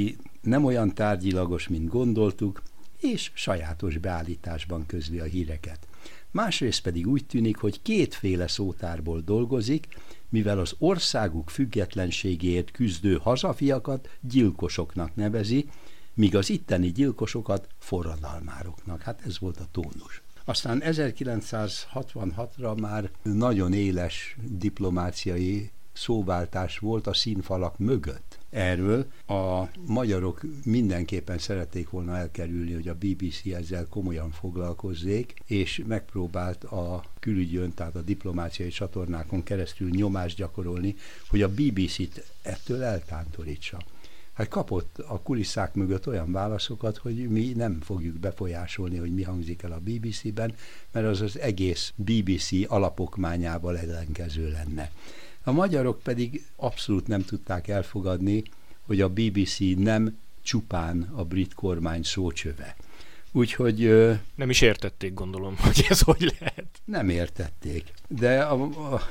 nem 0.41 0.65
olyan 0.65 0.93
tárgyilagos, 0.93 1.67
mint 1.67 1.87
gondoltuk, 1.87 2.61
és 2.99 3.31
sajátos 3.33 3.97
beállításban 3.97 4.85
közli 4.85 5.19
a 5.19 5.23
híreket. 5.23 5.87
Másrészt 6.31 6.81
pedig 6.81 7.07
úgy 7.07 7.25
tűnik, 7.25 7.57
hogy 7.57 7.81
kétféle 7.81 8.47
szótárból 8.47 9.21
dolgozik, 9.21 9.87
mivel 10.29 10.59
az 10.59 10.75
országuk 10.77 11.49
függetlenségéért 11.49 12.71
küzdő 12.71 13.17
hazafiakat 13.21 14.09
gyilkosoknak 14.21 15.15
nevezi, 15.15 15.69
míg 16.13 16.35
az 16.35 16.49
itteni 16.49 16.91
gyilkosokat 16.91 17.67
forradalmároknak. 17.77 19.01
Hát 19.01 19.21
ez 19.25 19.39
volt 19.39 19.59
a 19.59 19.67
tónus. 19.71 20.21
Aztán 20.49 20.81
1966-ra 20.85 22.79
már 22.79 23.11
nagyon 23.23 23.73
éles 23.73 24.35
diplomáciai 24.41 25.71
szóváltás 25.93 26.77
volt 26.77 27.07
a 27.07 27.13
színfalak 27.13 27.77
mögött. 27.77 28.39
Erről 28.49 29.05
a 29.27 29.63
magyarok 29.85 30.41
mindenképpen 30.63 31.37
szerették 31.37 31.89
volna 31.89 32.17
elkerülni, 32.17 32.73
hogy 32.73 32.87
a 32.87 32.95
BBC 32.95 33.45
ezzel 33.45 33.87
komolyan 33.89 34.31
foglalkozzék, 34.31 35.33
és 35.45 35.83
megpróbált 35.87 36.63
a 36.63 37.03
külügyön, 37.19 37.73
tehát 37.73 37.95
a 37.95 38.01
diplomáciai 38.01 38.69
csatornákon 38.69 39.43
keresztül 39.43 39.89
nyomást 39.89 40.37
gyakorolni, 40.37 40.95
hogy 41.29 41.41
a 41.41 41.49
BBC-t 41.49 42.31
ettől 42.41 42.83
eltántorítsa 42.83 43.77
hát 44.37 44.47
kapott 44.47 44.97
a 44.97 45.21
kulisszák 45.21 45.73
mögött 45.73 46.07
olyan 46.07 46.31
válaszokat, 46.31 46.97
hogy 46.97 47.29
mi 47.29 47.53
nem 47.55 47.81
fogjuk 47.81 48.15
befolyásolni, 48.15 48.97
hogy 48.97 49.13
mi 49.13 49.23
hangzik 49.23 49.61
el 49.61 49.71
a 49.71 49.79
BBC-ben, 49.79 50.53
mert 50.91 51.05
az 51.05 51.21
az 51.21 51.39
egész 51.39 51.93
BBC 51.95 52.49
alapokmányával 52.67 53.77
ellenkező 53.77 54.51
lenne. 54.51 54.91
A 55.43 55.51
magyarok 55.51 55.99
pedig 55.99 56.45
abszolút 56.55 57.07
nem 57.07 57.23
tudták 57.23 57.67
elfogadni, 57.67 58.43
hogy 58.81 59.01
a 59.01 59.09
BBC 59.09 59.57
nem 59.75 60.17
csupán 60.41 61.01
a 61.15 61.23
brit 61.23 61.53
kormány 61.53 62.03
szócsöve. 62.03 62.75
Úgyhogy... 63.31 63.79
Nem 64.35 64.49
is 64.49 64.61
értették, 64.61 65.13
gondolom, 65.13 65.57
hogy 65.65 65.85
ez 65.89 66.01
hogy 66.01 66.35
lehet. 66.39 66.81
Nem 66.85 67.09
értették. 67.09 67.93
De 68.07 68.41
a, 68.41 68.63
a, 68.93 69.01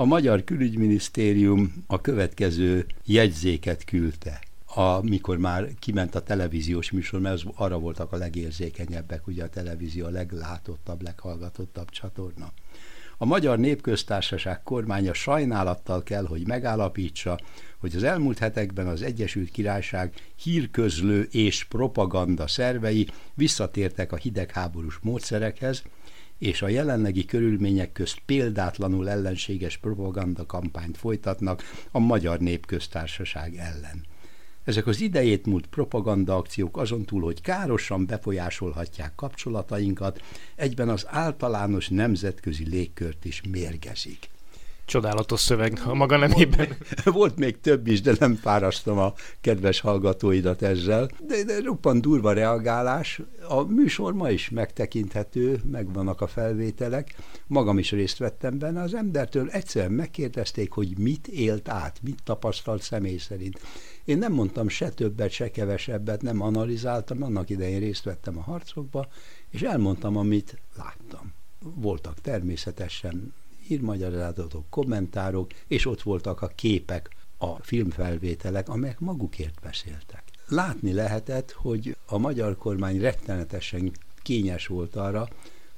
a 0.00 0.04
Magyar 0.04 0.44
Külügyminisztérium 0.44 1.84
a 1.86 2.00
következő 2.00 2.86
jegyzéket 3.04 3.84
küldte 3.84 4.40
amikor 4.74 5.38
már 5.38 5.68
kiment 5.78 6.14
a 6.14 6.22
televíziós 6.22 6.90
műsor, 6.90 7.20
mert 7.20 7.34
az, 7.34 7.44
arra 7.54 7.78
voltak 7.78 8.12
a 8.12 8.16
legérzékenyebbek, 8.16 9.26
ugye 9.26 9.44
a 9.44 9.48
televízió 9.48 10.06
a 10.06 10.10
leglátottabb, 10.10 11.02
leghallgatottabb 11.02 11.90
csatorna. 11.90 12.52
A 13.18 13.24
Magyar 13.24 13.58
Népköztársaság 13.58 14.62
kormánya 14.62 15.12
sajnálattal 15.12 16.02
kell, 16.02 16.26
hogy 16.26 16.46
megállapítsa, 16.46 17.38
hogy 17.78 17.96
az 17.96 18.02
elmúlt 18.02 18.38
hetekben 18.38 18.86
az 18.86 19.02
Egyesült 19.02 19.50
Királyság 19.50 20.14
hírközlő 20.36 21.28
és 21.30 21.64
propaganda 21.64 22.46
szervei 22.46 23.08
visszatértek 23.34 24.12
a 24.12 24.16
hidegháborús 24.16 24.98
módszerekhez, 25.02 25.82
és 26.38 26.62
a 26.62 26.68
jelenlegi 26.68 27.24
körülmények 27.24 27.92
közt 27.92 28.18
példátlanul 28.26 29.08
ellenséges 29.08 29.76
propaganda 29.76 30.46
kampányt 30.46 30.96
folytatnak 30.96 31.62
a 31.90 31.98
Magyar 31.98 32.38
Népköztársaság 32.38 33.56
ellen. 33.56 34.06
Ezek 34.64 34.86
az 34.86 35.00
idejét 35.00 35.46
múlt 35.46 35.66
propaganda 35.66 36.36
akciók 36.36 36.76
azon 36.76 37.04
túl, 37.04 37.22
hogy 37.22 37.40
károsan 37.40 38.06
befolyásolhatják 38.06 39.14
kapcsolatainkat, 39.14 40.22
egyben 40.56 40.88
az 40.88 41.06
általános 41.08 41.88
nemzetközi 41.88 42.68
légkört 42.68 43.24
is 43.24 43.42
mérgezik. 43.50 44.28
Csodálatos 44.88 45.40
szöveg 45.40 45.80
a 45.84 45.94
maga 45.94 46.16
nemében. 46.16 46.76
Volt, 47.04 47.36
még 47.36 47.60
több 47.60 47.86
is, 47.86 48.00
de 48.00 48.14
nem 48.18 48.34
fárasztom 48.34 48.98
a 48.98 49.12
kedves 49.40 49.80
hallgatóidat 49.80 50.62
ezzel. 50.62 51.10
De, 51.26 51.44
de 51.44 51.60
roppant 51.60 52.02
durva 52.02 52.32
reagálás. 52.32 53.20
A 53.48 53.62
műsor 53.62 54.14
ma 54.14 54.30
is 54.30 54.50
megtekinthető, 54.50 55.60
megvannak 55.70 56.20
a 56.20 56.26
felvételek. 56.26 57.14
Magam 57.46 57.78
is 57.78 57.90
részt 57.90 58.18
vettem 58.18 58.58
benne. 58.58 58.82
Az 58.82 58.94
embertől 58.94 59.50
egyszerűen 59.50 59.92
megkérdezték, 59.92 60.72
hogy 60.72 60.98
mit 60.98 61.26
élt 61.26 61.68
át, 61.68 61.98
mit 62.02 62.18
tapasztalt 62.24 62.82
személy 62.82 63.18
szerint. 63.18 63.60
Én 64.04 64.18
nem 64.18 64.32
mondtam 64.32 64.68
se 64.68 64.90
többet, 64.90 65.30
se 65.30 65.50
kevesebbet, 65.50 66.22
nem 66.22 66.40
analizáltam, 66.40 67.22
annak 67.22 67.50
idején 67.50 67.80
részt 67.80 68.04
vettem 68.04 68.38
a 68.38 68.42
harcokba, 68.42 69.08
és 69.50 69.62
elmondtam, 69.62 70.16
amit 70.16 70.60
láttam. 70.76 71.32
Voltak 71.74 72.20
természetesen 72.20 73.32
írmagyarázatok, 73.70 74.64
kommentárok, 74.70 75.50
és 75.66 75.86
ott 75.86 76.02
voltak 76.02 76.42
a 76.42 76.52
képek, 76.54 77.10
a 77.38 77.62
filmfelvételek, 77.62 78.68
amelyek 78.68 79.00
magukért 79.00 79.60
beszéltek. 79.62 80.22
Látni 80.48 80.92
lehetett, 80.92 81.50
hogy 81.52 81.96
a 82.06 82.18
magyar 82.18 82.56
kormány 82.56 83.00
rettenetesen 83.00 83.92
kényes 84.22 84.66
volt 84.66 84.96
arra, 84.96 85.28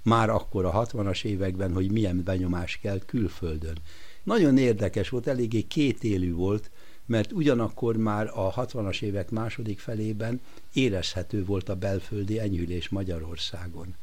már 0.02 0.30
akkor 0.30 0.64
a 0.64 0.87
60-as 0.87 1.25
években, 1.25 1.73
hogy 1.73 1.90
milyen 1.90 2.23
benyomás 2.25 2.78
kell 2.82 2.99
külföldön. 2.99 3.76
Nagyon 4.23 4.59
érdekes 4.59 5.09
volt, 5.09 5.26
eléggé 5.26 5.62
kétélű 5.62 6.35
volt, 6.35 6.70
mert 7.06 7.32
ugyanakkor 7.32 7.97
már 7.97 8.26
a 8.26 8.54
60-as 8.54 9.02
évek 9.02 9.30
második 9.30 9.78
felében 9.78 10.40
érezhető 10.73 11.44
volt 11.44 11.68
a 11.68 11.75
belföldi 11.75 12.38
enyhülés 12.38 12.88
Magyarországon. 12.88 13.94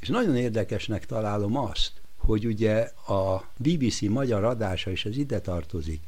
És 0.00 0.08
nagyon 0.08 0.36
érdekesnek 0.36 1.06
találom 1.06 1.56
azt, 1.56 1.92
hogy 2.16 2.46
ugye 2.46 2.90
a 3.06 3.50
BBC 3.56 4.00
magyar 4.00 4.44
adása 4.44 4.90
is 4.90 5.04
az 5.04 5.16
ide 5.16 5.40
tartozik. 5.40 6.00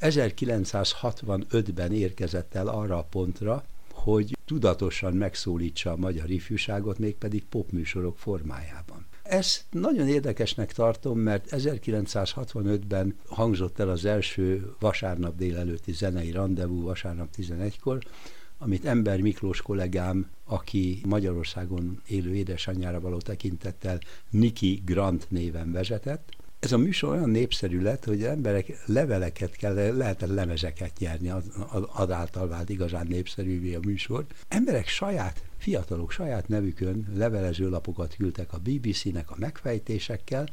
1965-ben 0.00 1.92
érkezett 1.92 2.54
el 2.54 2.68
arra 2.68 2.98
a 2.98 3.06
pontra, 3.10 3.64
hogy 3.92 4.36
tudatosan 4.44 5.12
megszólítsa 5.12 5.90
a 5.92 5.96
magyar 5.96 6.30
ifjúságot, 6.30 6.98
mégpedig 6.98 7.44
popműsorok 7.44 8.18
formájában. 8.18 9.06
Ezt 9.22 9.64
nagyon 9.70 10.08
érdekesnek 10.08 10.72
tartom, 10.72 11.18
mert 11.18 11.46
1965-ben 11.50 13.16
hangzott 13.26 13.78
el 13.78 13.88
az 13.88 14.04
első 14.04 14.74
vasárnap 14.78 15.36
délelőtti 15.36 15.92
zenei 15.92 16.30
rendezvú 16.30 16.82
vasárnap 16.82 17.28
11-kor, 17.36 17.98
amit 18.58 18.84
Ember 18.84 19.20
Miklós 19.20 19.62
kollégám, 19.62 20.30
aki 20.44 21.00
Magyarországon 21.06 22.02
élő 22.06 22.34
édesanyjára 22.34 23.00
való 23.00 23.18
tekintettel 23.18 23.98
Niki 24.30 24.82
Grant 24.84 25.26
néven 25.30 25.72
vezetett. 25.72 26.28
Ez 26.58 26.72
a 26.72 26.78
műsor 26.78 27.10
olyan 27.10 27.30
népszerű 27.30 27.80
lett, 27.80 28.04
hogy 28.04 28.22
emberek 28.22 28.82
leveleket 28.86 29.56
kell, 29.56 29.96
lehetett 29.96 30.28
lemezeket 30.28 30.98
nyerni, 30.98 31.32
adáltal 31.92 32.48
vált 32.48 32.68
igazán 32.68 33.06
népszerűvé 33.06 33.74
a 33.74 33.80
műsor. 33.84 34.26
Emberek 34.48 34.88
saját, 34.88 35.42
fiatalok 35.58 36.10
saját 36.10 36.48
nevükön 36.48 37.12
levelezőlapokat 37.14 38.14
küldtek 38.14 38.52
a 38.52 38.58
BBC-nek 38.58 39.30
a 39.30 39.36
megfejtésekkel, 39.38 40.48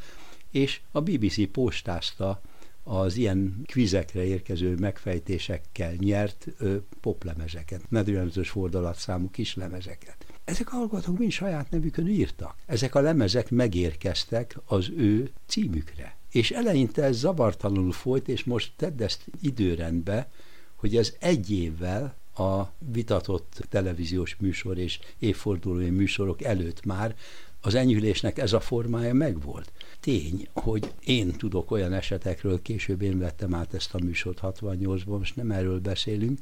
és 0.51 0.81
a 0.91 1.01
BBC 1.01 1.51
postázta 1.51 2.41
az 2.83 3.15
ilyen 3.15 3.61
kvizekre 3.65 4.23
érkező 4.23 4.75
megfejtésekkel 4.75 5.93
nyert 5.93 6.47
ö, 6.57 6.75
poplemezeket, 7.01 7.81
medőlemzős 7.89 8.49
fordalatszámú 8.49 9.29
kislemezeket. 9.29 10.25
Ezek 10.45 10.73
a 10.73 10.75
hallgatók 10.75 11.17
mind 11.17 11.31
saját 11.31 11.69
nevükön 11.69 12.07
írtak. 12.07 12.55
Ezek 12.65 12.95
a 12.95 12.99
lemezek 12.99 13.49
megérkeztek 13.49 14.57
az 14.65 14.89
ő 14.97 15.31
címükre. 15.47 16.17
És 16.31 16.51
eleinte 16.51 17.03
ez 17.03 17.17
zavartalanul 17.17 17.91
folyt, 17.91 18.27
és 18.27 18.43
most 18.43 18.73
tedd 18.75 19.03
ezt 19.03 19.25
időrendbe, 19.41 20.29
hogy 20.75 20.95
ez 20.95 21.13
egy 21.19 21.51
évvel 21.51 22.15
a 22.35 22.61
vitatott 22.91 23.65
televíziós 23.69 24.35
műsor 24.35 24.77
és 24.77 24.99
évfordulói 25.19 25.89
műsorok 25.89 26.41
előtt 26.41 26.85
már 26.85 27.15
az 27.61 27.75
enyhülésnek 27.75 28.37
ez 28.37 28.53
a 28.53 28.59
formája 28.59 29.13
megvolt. 29.13 29.71
Tény, 29.99 30.47
hogy 30.53 30.93
én 31.03 31.31
tudok 31.31 31.71
olyan 31.71 31.93
esetekről, 31.93 32.61
később 32.61 33.01
én 33.01 33.19
vettem 33.19 33.53
át 33.53 33.73
ezt 33.73 33.93
a 33.93 33.99
műsort 34.03 34.39
68-ban, 34.41 35.17
most 35.17 35.35
nem 35.35 35.51
erről 35.51 35.79
beszélünk, 35.79 36.39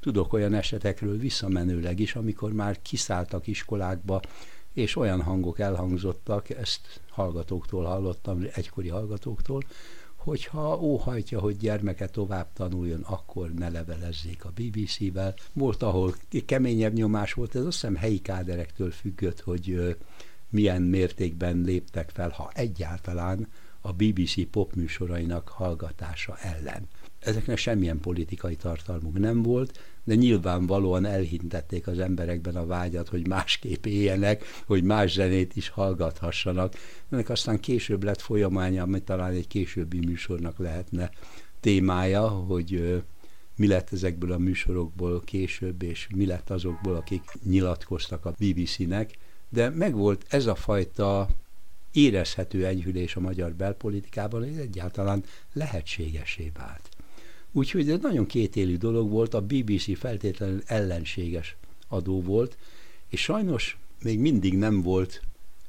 tudok 0.00 0.32
olyan 0.32 0.54
esetekről 0.54 1.18
visszamenőleg 1.18 2.00
is, 2.00 2.14
amikor 2.14 2.52
már 2.52 2.82
kiszálltak 2.82 3.46
iskolákba, 3.46 4.20
és 4.74 4.96
olyan 4.96 5.22
hangok 5.22 5.58
elhangzottak, 5.58 6.50
ezt 6.50 7.00
hallgatóktól 7.10 7.84
hallottam, 7.84 8.46
egykori 8.54 8.88
hallgatóktól, 8.88 9.62
hogyha 10.16 10.80
óhajtja, 10.80 11.40
hogy 11.40 11.56
gyermeke 11.56 12.06
tovább 12.06 12.52
tanuljon, 12.52 13.00
akkor 13.00 13.52
ne 13.52 13.68
levelezzék 13.68 14.44
a 14.44 14.52
BBC-vel. 14.54 15.34
Volt, 15.52 15.82
ahol 15.82 16.14
keményebb 16.46 16.92
nyomás 16.92 17.32
volt, 17.32 17.54
ez 17.54 17.64
azt 17.64 17.80
hiszem 17.80 17.96
helyi 17.96 18.20
káderektől 18.20 18.90
függött, 18.90 19.40
hogy 19.40 19.96
milyen 20.50 20.82
mértékben 20.82 21.60
léptek 21.60 22.10
fel, 22.10 22.28
ha 22.28 22.50
egyáltalán 22.54 23.48
a 23.80 23.92
BBC 23.92 24.50
popműsorainak 24.50 25.48
hallgatása 25.48 26.36
ellen. 26.38 26.88
Ezeknek 27.18 27.56
semmilyen 27.56 28.00
politikai 28.00 28.56
tartalmuk 28.56 29.18
nem 29.18 29.42
volt, 29.42 29.78
de 30.04 30.14
nyilvánvalóan 30.14 31.04
elhintették 31.04 31.86
az 31.86 31.98
emberekben 31.98 32.56
a 32.56 32.66
vágyat, 32.66 33.08
hogy 33.08 33.28
másképp 33.28 33.86
éljenek, 33.86 34.44
hogy 34.66 34.82
más 34.82 35.12
zenét 35.12 35.56
is 35.56 35.68
hallgathassanak. 35.68 36.74
Ennek 37.10 37.28
aztán 37.28 37.60
később 37.60 38.02
lett 38.02 38.20
folyamánya, 38.20 38.82
ami 38.82 39.02
talán 39.02 39.32
egy 39.32 39.46
későbbi 39.46 39.98
műsornak 39.98 40.58
lehetne 40.58 41.10
témája, 41.60 42.28
hogy 42.28 43.02
mi 43.56 43.66
lett 43.66 43.92
ezekből 43.92 44.32
a 44.32 44.38
műsorokból 44.38 45.20
később, 45.20 45.82
és 45.82 46.08
mi 46.14 46.26
lett 46.26 46.50
azokból, 46.50 46.94
akik 46.94 47.22
nyilatkoztak 47.44 48.24
a 48.24 48.34
BBC-nek 48.38 49.18
de 49.48 49.68
megvolt 49.68 50.24
ez 50.28 50.46
a 50.46 50.54
fajta 50.54 51.28
érezhető 51.92 52.66
enyhülés 52.66 53.16
a 53.16 53.20
magyar 53.20 53.52
belpolitikában, 53.52 54.40
hogy 54.40 54.58
egyáltalán 54.58 55.24
lehetségesé 55.52 56.52
vált. 56.54 56.88
Úgyhogy 57.52 57.90
ez 57.90 58.00
nagyon 58.00 58.26
kétélű 58.26 58.76
dolog 58.76 59.10
volt, 59.10 59.34
a 59.34 59.42
BBC 59.42 59.98
feltétlenül 59.98 60.62
ellenséges 60.66 61.56
adó 61.88 62.22
volt, 62.22 62.56
és 63.08 63.22
sajnos 63.22 63.78
még 64.02 64.18
mindig 64.18 64.56
nem 64.56 64.82
volt 64.82 65.22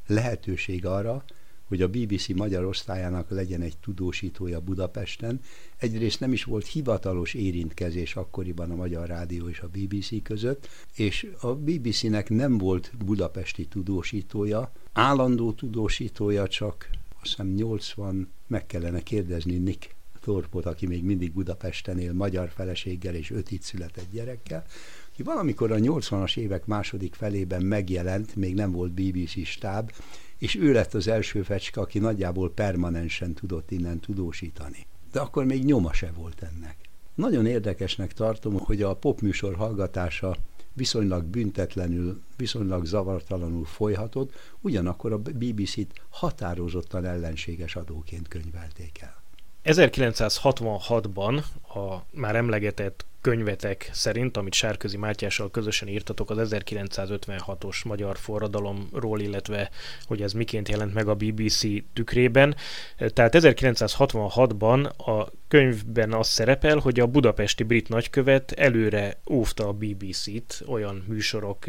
lehetőség 0.07 0.85
arra, 0.85 1.23
hogy 1.69 1.81
a 1.81 1.87
BBC 1.87 2.27
osztályának 2.65 3.29
legyen 3.29 3.61
egy 3.61 3.77
tudósítója 3.77 4.59
Budapesten. 4.59 5.39
Egyrészt 5.77 6.19
nem 6.19 6.33
is 6.33 6.43
volt 6.43 6.67
hivatalos 6.67 7.33
érintkezés 7.33 8.15
akkoriban 8.15 8.71
a 8.71 8.75
Magyar 8.75 9.07
Rádió 9.07 9.49
és 9.49 9.59
a 9.59 9.67
BBC 9.67 10.21
között, 10.23 10.67
és 10.95 11.31
a 11.39 11.55
BBC-nek 11.55 12.29
nem 12.29 12.57
volt 12.57 12.91
budapesti 13.05 13.65
tudósítója, 13.65 14.71
állandó 14.93 15.51
tudósítója 15.51 16.47
csak 16.47 16.89
azt 17.21 17.29
hiszem 17.29 17.53
80, 17.53 18.29
meg 18.47 18.65
kellene 18.65 19.03
kérdezni 19.03 19.57
Nick 19.57 19.95
Thorpot, 20.21 20.65
aki 20.65 20.87
még 20.87 21.03
mindig 21.03 21.31
Budapesten 21.31 21.99
él, 21.99 22.13
magyar 22.13 22.49
feleséggel 22.49 23.15
és 23.15 23.31
öt 23.31 23.51
itt 23.51 23.61
született 23.61 24.11
gyerekkel, 24.11 24.65
aki 25.11 25.23
valamikor 25.23 25.71
a 25.71 25.75
80-as 25.75 26.37
évek 26.37 26.65
második 26.65 27.13
felében 27.13 27.61
megjelent, 27.61 28.35
még 28.35 28.53
nem 28.53 28.71
volt 28.71 28.91
BBC 28.91 29.45
stáb, 29.45 29.91
és 30.39 30.55
ő 30.55 30.71
lett 30.71 30.93
az 30.93 31.07
első 31.07 31.41
fecske, 31.41 31.81
aki 31.81 31.99
nagyjából 31.99 32.51
permanensen 32.51 33.33
tudott 33.33 33.71
innen 33.71 33.99
tudósítani. 33.99 34.85
De 35.11 35.19
akkor 35.19 35.45
még 35.45 35.65
nyoma 35.65 35.93
se 35.93 36.11
volt 36.15 36.41
ennek. 36.41 36.75
Nagyon 37.15 37.45
érdekesnek 37.45 38.13
tartom, 38.13 38.59
hogy 38.59 38.81
a 38.81 38.95
popműsor 38.95 39.55
hallgatása 39.55 40.35
viszonylag 40.73 41.23
büntetlenül, 41.23 42.21
viszonylag 42.37 42.85
zavartalanul 42.85 43.65
folyhatott, 43.65 44.33
ugyanakkor 44.61 45.13
a 45.13 45.17
BBC-t 45.17 46.01
határozottan 46.09 47.05
ellenséges 47.05 47.75
adóként 47.75 48.27
könyvelték 48.27 49.01
el. 49.01 49.21
1966-ban 49.63 51.43
a 51.73 52.05
már 52.11 52.35
emlegetett 52.35 53.05
könyvetek 53.21 53.89
szerint, 53.91 54.37
amit 54.37 54.53
Sárközi 54.53 54.97
Mátyással 54.97 55.51
közösen 55.51 55.87
írtatok 55.87 56.29
az 56.29 56.49
1956-os 56.51 57.85
magyar 57.85 58.17
forradalomról, 58.17 59.19
illetve 59.19 59.69
hogy 60.03 60.21
ez 60.21 60.33
miként 60.33 60.69
jelent 60.69 60.93
meg 60.93 61.07
a 61.07 61.15
BBC 61.15 61.61
tükrében. 61.93 62.55
Tehát 62.97 63.35
1966-ban 63.37 64.95
a 64.97 65.31
könyvben 65.47 66.13
az 66.13 66.27
szerepel, 66.27 66.77
hogy 66.77 66.99
a 66.99 67.07
budapesti 67.07 67.63
brit 67.63 67.89
nagykövet 67.89 68.51
előre 68.51 69.19
óvta 69.29 69.67
a 69.67 69.73
BBC-t 69.73 70.63
olyan 70.67 71.03
műsorok 71.07 71.65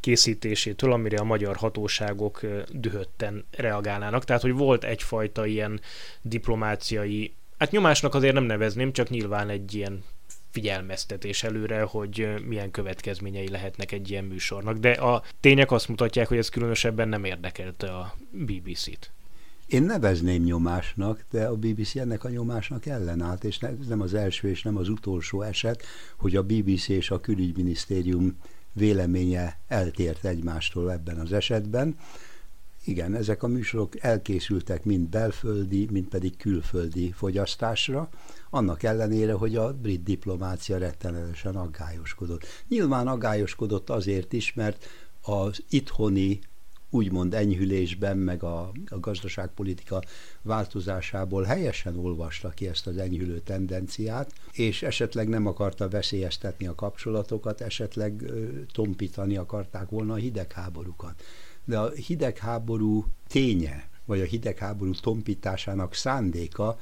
készítésétől, 0.00 0.92
amire 0.92 1.18
a 1.18 1.24
magyar 1.24 1.56
hatóságok 1.56 2.40
dühötten 2.72 3.44
reagálnának. 3.50 4.24
Tehát, 4.24 4.42
hogy 4.42 4.52
volt 4.52 4.84
egyfajta 4.84 5.46
ilyen 5.46 5.80
diplomáciai 6.22 7.32
Hát 7.58 7.70
nyomásnak 7.70 8.14
azért 8.14 8.34
nem 8.34 8.44
nevezném, 8.44 8.92
csak 8.92 9.08
nyilván 9.08 9.48
egy 9.48 9.74
ilyen 9.74 10.04
figyelmeztetés 10.50 11.42
előre, 11.42 11.82
hogy 11.82 12.28
milyen 12.46 12.70
következményei 12.70 13.48
lehetnek 13.48 13.92
egy 13.92 14.10
ilyen 14.10 14.24
műsornak. 14.24 14.78
De 14.78 14.90
a 14.90 15.22
tények 15.40 15.70
azt 15.70 15.88
mutatják, 15.88 16.28
hogy 16.28 16.38
ez 16.38 16.48
különösebben 16.48 17.08
nem 17.08 17.24
érdekelte 17.24 17.86
a 17.86 18.14
BBC-t. 18.30 19.12
Én 19.66 19.82
nevezném 19.82 20.42
nyomásnak, 20.42 21.24
de 21.30 21.46
a 21.46 21.56
BBC 21.56 21.96
ennek 21.96 22.24
a 22.24 22.28
nyomásnak 22.28 22.86
ellenállt, 22.86 23.44
és 23.44 23.58
nem 23.88 24.00
az 24.00 24.14
első 24.14 24.48
és 24.48 24.62
nem 24.62 24.76
az 24.76 24.88
utolsó 24.88 25.42
eset, 25.42 25.82
hogy 26.16 26.36
a 26.36 26.42
BBC 26.42 26.88
és 26.88 27.10
a 27.10 27.20
külügyminisztérium 27.20 28.36
véleménye 28.72 29.58
eltért 29.66 30.24
egymástól 30.24 30.92
ebben 30.92 31.18
az 31.18 31.32
esetben. 31.32 31.96
Igen, 32.84 33.14
ezek 33.14 33.42
a 33.42 33.46
műsorok 33.46 34.02
elkészültek 34.02 34.84
mind 34.84 35.08
belföldi, 35.08 35.88
mind 35.90 36.06
pedig 36.06 36.36
külföldi 36.36 37.12
fogyasztásra, 37.12 38.08
annak 38.50 38.82
ellenére, 38.82 39.32
hogy 39.32 39.56
a 39.56 39.72
brit 39.72 40.02
diplomácia 40.02 40.78
rettenetesen 40.78 41.56
aggályoskodott. 41.56 42.46
Nyilván 42.68 43.06
aggályoskodott 43.06 43.90
azért 43.90 44.32
is, 44.32 44.54
mert 44.54 44.86
az 45.22 45.62
itthoni 45.68 46.40
úgymond 46.90 47.34
enyhülésben, 47.34 48.18
meg 48.18 48.42
a, 48.42 48.72
a 48.88 48.98
gazdaságpolitika 48.98 50.02
változásából 50.42 51.42
helyesen 51.42 51.98
olvasta 51.98 52.48
ki 52.48 52.68
ezt 52.68 52.86
az 52.86 52.96
enyhülő 52.96 53.40
tendenciát, 53.40 54.32
és 54.52 54.82
esetleg 54.82 55.28
nem 55.28 55.46
akarta 55.46 55.88
veszélyeztetni 55.88 56.66
a 56.66 56.74
kapcsolatokat, 56.74 57.60
esetleg 57.60 58.22
ö, 58.22 58.46
tompítani 58.72 59.36
akarták 59.36 59.88
volna 59.88 60.12
a 60.12 60.16
hidegháborúkat. 60.16 61.22
De 61.64 61.78
a 61.78 61.90
hidegháború 61.90 63.04
ténye, 63.26 63.88
vagy 64.04 64.20
a 64.20 64.24
hidegháború 64.24 64.92
tompításának 64.92 65.94
szándéka 65.94 66.78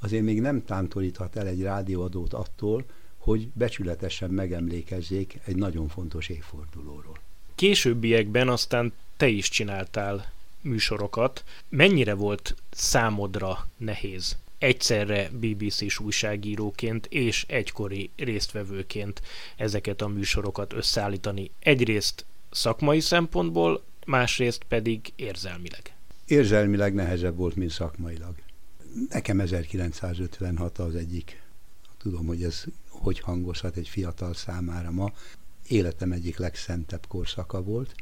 azért 0.00 0.22
még 0.22 0.40
nem 0.40 0.64
tántoríthat 0.64 1.36
el 1.36 1.46
egy 1.46 1.62
rádióadót 1.62 2.32
attól, 2.32 2.84
hogy 3.18 3.48
becsületesen 3.48 4.30
megemlékezzék 4.30 5.38
egy 5.44 5.56
nagyon 5.56 5.88
fontos 5.88 6.28
évfordulóról. 6.28 7.18
Későbbiekben 7.54 8.48
aztán 8.48 8.92
te 9.16 9.28
is 9.28 9.48
csináltál 9.48 10.32
műsorokat. 10.60 11.44
Mennyire 11.68 12.14
volt 12.14 12.54
számodra 12.70 13.68
nehéz 13.76 14.36
egyszerre 14.58 15.30
BBC-s 15.32 15.98
újságíróként 15.98 17.06
és 17.06 17.44
egykori 17.48 18.10
résztvevőként 18.16 19.22
ezeket 19.56 20.00
a 20.00 20.08
műsorokat 20.08 20.72
összeállítani? 20.72 21.50
Egyrészt 21.58 22.24
szakmai 22.50 23.00
szempontból, 23.00 23.82
másrészt 24.06 24.62
pedig 24.68 25.12
érzelmileg. 25.16 25.94
Érzelmileg 26.26 26.94
nehezebb 26.94 27.36
volt, 27.36 27.56
mint 27.56 27.70
szakmailag. 27.70 28.34
Nekem 29.08 29.40
1956 29.40 30.78
az 30.78 30.94
egyik, 30.94 31.42
tudom, 31.98 32.26
hogy 32.26 32.42
ez 32.42 32.64
hogy 32.88 33.20
hangozhat 33.20 33.76
egy 33.76 33.88
fiatal 33.88 34.34
számára 34.34 34.90
ma, 34.90 35.12
életem 35.68 36.12
egyik 36.12 36.36
legszentebb 36.36 37.06
korszaka 37.06 37.62
volt, 37.62 37.94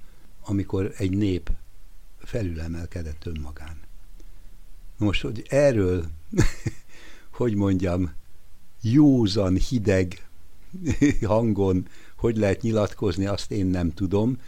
amikor 0.44 0.92
egy 0.96 1.16
nép 1.16 1.50
felülemelkedett 2.18 3.26
önmagán. 3.26 3.76
Most, 4.96 5.22
hogy 5.22 5.44
erről, 5.48 6.04
hogy 7.38 7.54
mondjam, 7.54 8.14
józan, 8.80 9.56
hideg 9.56 10.28
hangon 11.22 11.88
hogy 12.18 12.36
lehet 12.36 12.62
nyilatkozni, 12.62 13.26
azt 13.26 13.50
én 13.50 13.66
nem 13.66 13.94
tudom. 13.94 14.40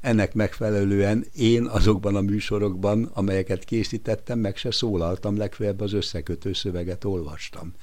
Ennek 0.00 0.34
megfelelően 0.34 1.24
én 1.36 1.66
azokban 1.66 2.16
a 2.16 2.20
műsorokban, 2.20 3.04
amelyeket 3.04 3.64
készítettem, 3.64 4.38
meg 4.38 4.56
se 4.56 4.70
szólaltam, 4.70 5.36
legfeljebb 5.36 5.80
az 5.80 5.92
összekötő 5.92 6.52
szöveget 6.52 7.04
olvastam. 7.04 7.74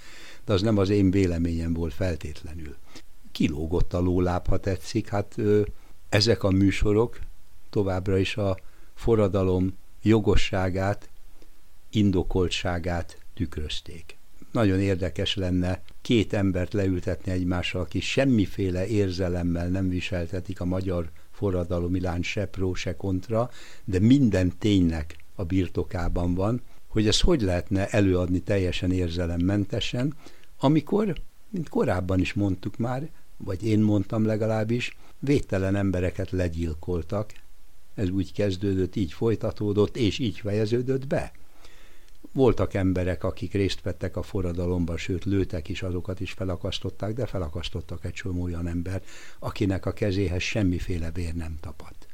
De 0.45 0.53
az 0.53 0.61
nem 0.61 0.77
az 0.77 0.89
én 0.89 1.11
véleményem 1.11 1.73
volt 1.73 1.93
feltétlenül. 1.93 2.75
Kilógott 3.31 3.93
a 3.93 3.99
lóláb, 3.99 4.47
ha 4.47 4.57
tetszik. 4.57 5.07
Hát 5.07 5.33
ö, 5.37 5.61
ezek 6.09 6.43
a 6.43 6.49
műsorok 6.49 7.19
továbbra 7.69 8.17
is 8.17 8.37
a 8.37 8.57
forradalom 8.93 9.73
jogosságát, 10.01 11.09
indokoltságát 11.89 13.17
tükrözték. 13.33 14.17
Nagyon 14.51 14.79
érdekes 14.79 15.35
lenne 15.35 15.81
két 16.01 16.33
embert 16.33 16.73
leültetni 16.73 17.31
egymással, 17.31 17.81
aki 17.81 17.99
semmiféle 17.99 18.87
érzelemmel 18.87 19.67
nem 19.67 19.89
viseltetik 19.89 20.61
a 20.61 20.65
magyar 20.65 21.09
forradalom 21.37 21.95
iránt 21.95 22.23
se 22.23 22.45
pró, 22.45 22.73
se 22.73 22.95
kontra, 22.95 23.49
de 23.85 23.99
minden 23.99 24.57
ténynek 24.57 25.15
a 25.35 25.43
birtokában 25.43 26.33
van, 26.33 26.61
hogy 26.87 27.07
ezt 27.07 27.21
hogy 27.21 27.41
lehetne 27.41 27.87
előadni 27.87 28.39
teljesen 28.39 28.91
érzelemmentesen, 28.91 30.13
amikor, 30.59 31.15
mint 31.49 31.69
korábban 31.69 32.19
is 32.19 32.33
mondtuk 32.33 32.77
már, 32.77 33.09
vagy 33.37 33.65
én 33.65 33.79
mondtam 33.79 34.25
legalábbis, 34.25 34.97
védtelen 35.19 35.75
embereket 35.75 36.31
legyilkoltak, 36.31 37.33
ez 37.95 38.09
úgy 38.09 38.33
kezdődött, 38.33 38.95
így 38.95 39.13
folytatódott, 39.13 39.97
és 39.97 40.19
így 40.19 40.39
fejeződött 40.39 41.07
be. 41.07 41.31
Voltak 42.31 42.73
emberek, 42.73 43.23
akik 43.23 43.53
részt 43.53 43.81
vettek 43.81 44.17
a 44.17 44.21
forradalomban, 44.21 44.97
sőt 44.97 45.25
lőtek 45.25 45.69
is, 45.69 45.81
azokat 45.81 46.19
is 46.19 46.31
felakasztották, 46.31 47.13
de 47.13 47.25
felakasztottak 47.25 48.05
egy 48.05 48.13
csomó 48.13 48.43
olyan 48.43 48.67
ember, 48.67 49.03
akinek 49.39 49.85
a 49.85 49.93
kezéhez 49.93 50.41
semmiféle 50.41 51.11
vér 51.11 51.33
nem 51.33 51.57
tapadt. 51.61 52.07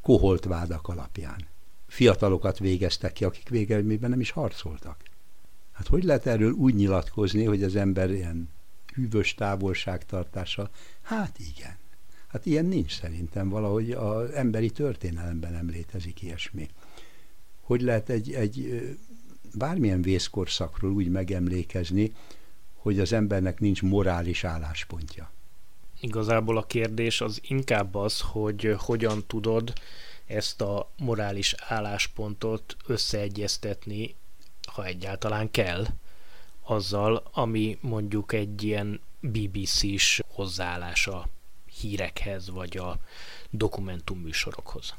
Koholt 0.00 0.44
vádak 0.44 0.88
alapján. 0.88 1.46
Fiatalokat 1.86 2.58
végeztek 2.58 3.12
ki, 3.12 3.24
akik 3.24 3.48
végelmében 3.48 4.10
nem 4.10 4.20
is 4.20 4.30
harcoltak. 4.30 4.96
Hát 5.72 5.86
hogy 5.86 6.04
lehet 6.04 6.26
erről 6.26 6.52
úgy 6.52 6.74
nyilatkozni, 6.74 7.44
hogy 7.44 7.62
az 7.62 7.76
ember 7.76 8.10
ilyen 8.10 8.48
hűvös 8.94 9.34
távolságtartása? 9.34 10.70
Hát 11.02 11.38
igen. 11.38 11.76
Hát 12.26 12.46
ilyen 12.46 12.64
nincs 12.64 12.98
szerintem 12.98 13.48
valahogy 13.48 13.90
az 13.90 14.30
emberi 14.30 14.70
történelemben 14.70 15.52
nem 15.52 15.68
létezik 15.68 16.22
ilyesmi. 16.22 16.68
Hogy 17.64 17.80
lehet 17.80 18.08
egy, 18.08 18.32
egy 18.32 18.82
bármilyen 19.54 20.02
vészkorszakról 20.02 20.92
úgy 20.92 21.08
megemlékezni, 21.08 22.14
hogy 22.74 23.00
az 23.00 23.12
embernek 23.12 23.60
nincs 23.60 23.82
morális 23.82 24.44
álláspontja. 24.44 25.30
Igazából 26.00 26.56
a 26.56 26.66
kérdés 26.66 27.20
az 27.20 27.40
inkább 27.42 27.94
az, 27.94 28.20
hogy 28.20 28.74
hogyan 28.78 29.24
tudod 29.26 29.72
ezt 30.26 30.60
a 30.60 30.90
morális 30.98 31.54
álláspontot 31.58 32.76
összeegyeztetni, 32.86 34.14
ha 34.72 34.84
egyáltalán 34.84 35.50
kell, 35.50 35.86
azzal, 36.62 37.30
ami 37.32 37.78
mondjuk 37.80 38.32
egy 38.32 38.62
ilyen 38.62 39.00
BBC-s 39.20 40.22
hozzáállása 40.28 41.28
hírekhez, 41.80 42.50
vagy 42.50 42.76
a 42.76 42.98
dokumentumműsorokhoz? 43.50 44.94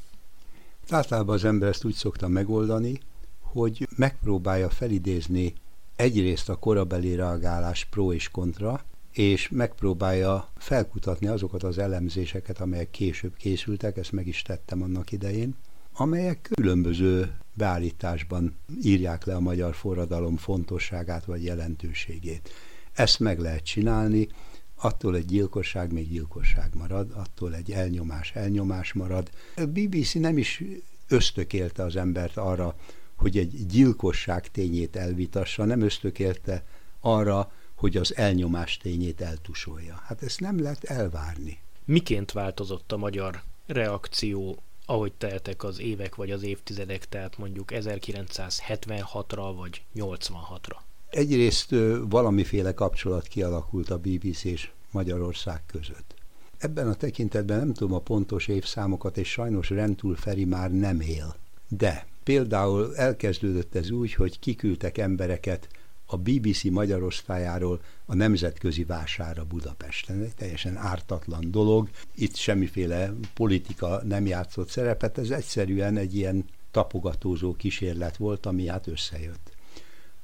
Általában 0.90 1.34
az 1.34 1.44
ember 1.44 1.68
ezt 1.68 1.84
úgy 1.84 1.94
szokta 1.94 2.28
megoldani, 2.28 2.98
hogy 3.40 3.88
megpróbálja 3.96 4.70
felidézni 4.70 5.54
egyrészt 5.96 6.48
a 6.48 6.56
korabeli 6.56 7.14
reagálás 7.14 7.84
pro 7.84 8.12
és 8.12 8.28
kontra, 8.28 8.84
és 9.12 9.48
megpróbálja 9.48 10.48
felkutatni 10.56 11.26
azokat 11.26 11.62
az 11.62 11.78
elemzéseket, 11.78 12.60
amelyek 12.60 12.90
később 12.90 13.36
készültek, 13.36 13.96
ezt 13.96 14.12
meg 14.12 14.26
is 14.26 14.42
tettem 14.42 14.82
annak 14.82 15.12
idején, 15.12 15.54
amelyek 15.92 16.50
különböző 16.54 17.36
beállításban 17.54 18.54
írják 18.82 19.24
le 19.24 19.34
a 19.34 19.40
magyar 19.40 19.74
forradalom 19.74 20.36
fontosságát 20.36 21.24
vagy 21.24 21.44
jelentőségét. 21.44 22.50
Ezt 22.92 23.20
meg 23.20 23.38
lehet 23.38 23.64
csinálni, 23.64 24.28
attól 24.76 25.16
egy 25.16 25.24
gyilkosság 25.24 25.92
még 25.92 26.08
gyilkosság 26.08 26.74
marad, 26.74 27.10
attól 27.14 27.54
egy 27.54 27.72
elnyomás 27.72 28.32
elnyomás 28.34 28.92
marad. 28.92 29.30
A 29.56 29.64
BBC 29.64 30.14
nem 30.14 30.38
is 30.38 30.62
ösztökélte 31.08 31.82
az 31.82 31.96
embert 31.96 32.36
arra, 32.36 32.76
hogy 33.14 33.38
egy 33.38 33.66
gyilkosság 33.66 34.50
tényét 34.50 34.96
elvitassa, 34.96 35.64
nem 35.64 35.80
ösztökélte 35.80 36.64
arra, 37.00 37.52
hogy 37.74 37.96
az 37.96 38.16
elnyomás 38.16 38.76
tényét 38.76 39.20
eltusolja. 39.20 40.02
Hát 40.04 40.22
ezt 40.22 40.40
nem 40.40 40.62
lehet 40.62 40.84
elvárni. 40.84 41.58
Miként 41.84 42.32
változott 42.32 42.92
a 42.92 42.96
magyar 42.96 43.42
reakció, 43.66 44.58
ahogy 44.86 45.12
teltek 45.12 45.62
az 45.62 45.80
évek 45.80 46.14
vagy 46.14 46.30
az 46.30 46.42
évtizedek, 46.42 47.08
tehát 47.08 47.38
mondjuk 47.38 47.70
1976-ra 47.74 49.52
vagy 49.56 49.82
86-ra? 49.94 50.76
Egyrészt 51.16 51.74
valamiféle 52.08 52.74
kapcsolat 52.74 53.26
kialakult 53.26 53.90
a 53.90 53.98
BBC 53.98 54.44
és 54.44 54.70
Magyarország 54.90 55.62
között. 55.66 56.14
Ebben 56.58 56.88
a 56.88 56.94
tekintetben 56.94 57.58
nem 57.58 57.72
tudom 57.72 57.94
a 57.94 57.98
pontos 57.98 58.48
évszámokat, 58.48 59.16
és 59.18 59.30
sajnos 59.30 59.70
Rentul 59.70 60.16
Feri 60.16 60.44
már 60.44 60.72
nem 60.72 61.00
él. 61.00 61.36
De 61.68 62.06
például 62.24 62.96
elkezdődött 62.96 63.74
ez 63.74 63.90
úgy, 63.90 64.14
hogy 64.14 64.38
kiküldtek 64.38 64.98
embereket 64.98 65.68
a 66.06 66.16
BBC 66.16 66.62
magyar 66.62 67.02
osztályáról 67.02 67.80
a 68.06 68.14
nemzetközi 68.14 68.84
vására 68.84 69.44
Budapesten. 69.44 70.22
Egy 70.22 70.34
teljesen 70.34 70.76
ártatlan 70.76 71.50
dolog. 71.50 71.88
Itt 72.14 72.34
semmiféle 72.34 73.12
politika 73.34 74.00
nem 74.04 74.26
játszott 74.26 74.68
szerepet, 74.68 75.18
ez 75.18 75.30
egyszerűen 75.30 75.96
egy 75.96 76.16
ilyen 76.16 76.44
tapogatózó 76.70 77.54
kísérlet 77.54 78.16
volt, 78.16 78.46
ami 78.46 78.66
hát 78.66 78.86
összejött. 78.86 79.54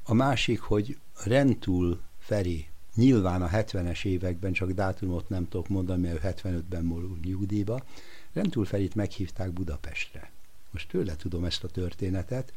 A 0.04 0.14
másik, 0.14 0.60
hogy 0.60 0.98
Rentul 1.24 2.00
Feri 2.18 2.66
nyilván 2.94 3.42
a 3.42 3.48
70-es 3.48 4.04
években, 4.04 4.52
csak 4.52 4.70
dátumot 4.70 5.28
nem 5.28 5.48
tudok 5.48 5.68
mondani, 5.68 6.02
mert 6.08 6.40
75-ben 6.42 6.84
morult 6.84 7.24
nyugdíjba, 7.24 7.84
Rentul 8.32 8.64
Ferit 8.64 8.94
meghívták 8.94 9.52
Budapestre. 9.52 10.30
Most 10.70 10.88
tőle 10.88 11.16
tudom 11.16 11.44
ezt 11.44 11.64
a 11.64 11.68
történetet, 11.68 12.52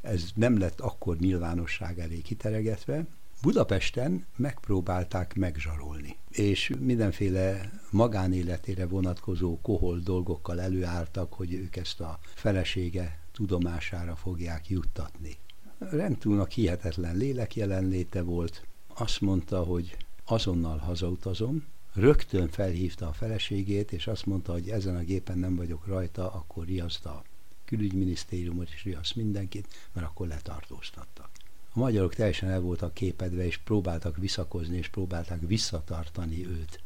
ez 0.00 0.24
nem 0.34 0.58
lett 0.58 0.80
akkor 0.80 1.16
nyilvánosság 1.16 1.98
elé 1.98 2.20
kiteregetve, 2.20 3.06
Budapesten 3.42 4.26
megpróbálták 4.36 5.34
megzsarolni, 5.34 6.16
és 6.30 6.72
mindenféle 6.80 7.72
magánéletére 7.90 8.86
vonatkozó 8.86 9.58
kohol 9.60 9.98
dolgokkal 9.98 10.60
előálltak, 10.60 11.32
hogy 11.32 11.52
ők 11.52 11.76
ezt 11.76 12.00
a 12.00 12.18
felesége 12.22 13.18
tudomására 13.32 14.16
fogják 14.16 14.68
juttatni. 14.68 15.36
Rendtúlnak 15.78 16.50
hihetetlen 16.50 17.16
lélek 17.16 17.56
jelenléte 17.56 18.22
volt, 18.22 18.66
azt 18.94 19.20
mondta, 19.20 19.62
hogy 19.62 19.96
azonnal 20.24 20.78
hazautazom, 20.78 21.66
rögtön 21.94 22.48
felhívta 22.48 23.08
a 23.08 23.12
feleségét, 23.12 23.92
és 23.92 24.06
azt 24.06 24.26
mondta, 24.26 24.52
hogy 24.52 24.68
ezen 24.68 24.96
a 24.96 25.02
gépen 25.02 25.38
nem 25.38 25.56
vagyok 25.56 25.86
rajta, 25.86 26.32
akkor 26.32 26.66
riaszt 26.66 27.04
a 27.04 27.24
külügyminisztériumot, 27.64 28.70
és 28.74 28.84
riaszt 28.84 29.16
mindenkit, 29.16 29.68
mert 29.92 30.06
akkor 30.06 30.26
letartóztattak. 30.26 31.30
A 31.72 31.78
magyarok 31.78 32.14
teljesen 32.14 32.50
el 32.50 32.60
voltak 32.60 32.94
képedve, 32.94 33.46
és 33.46 33.56
próbáltak 33.56 34.16
visszakozni, 34.16 34.76
és 34.76 34.88
próbálták 34.88 35.40
visszatartani 35.46 36.46
őt 36.46 36.80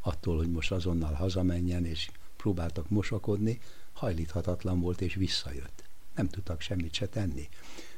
attól, 0.00 0.36
hogy 0.36 0.50
most 0.50 0.72
azonnal 0.72 1.12
hazamenjen, 1.12 1.84
és 1.84 2.10
próbáltak 2.36 2.88
mosakodni, 2.90 3.60
hajlíthatatlan 3.92 4.80
volt, 4.80 5.00
és 5.00 5.14
visszajött. 5.14 5.84
Nem 6.14 6.28
tudtak 6.28 6.60
semmit 6.60 6.94
se 6.94 7.06
tenni. 7.06 7.48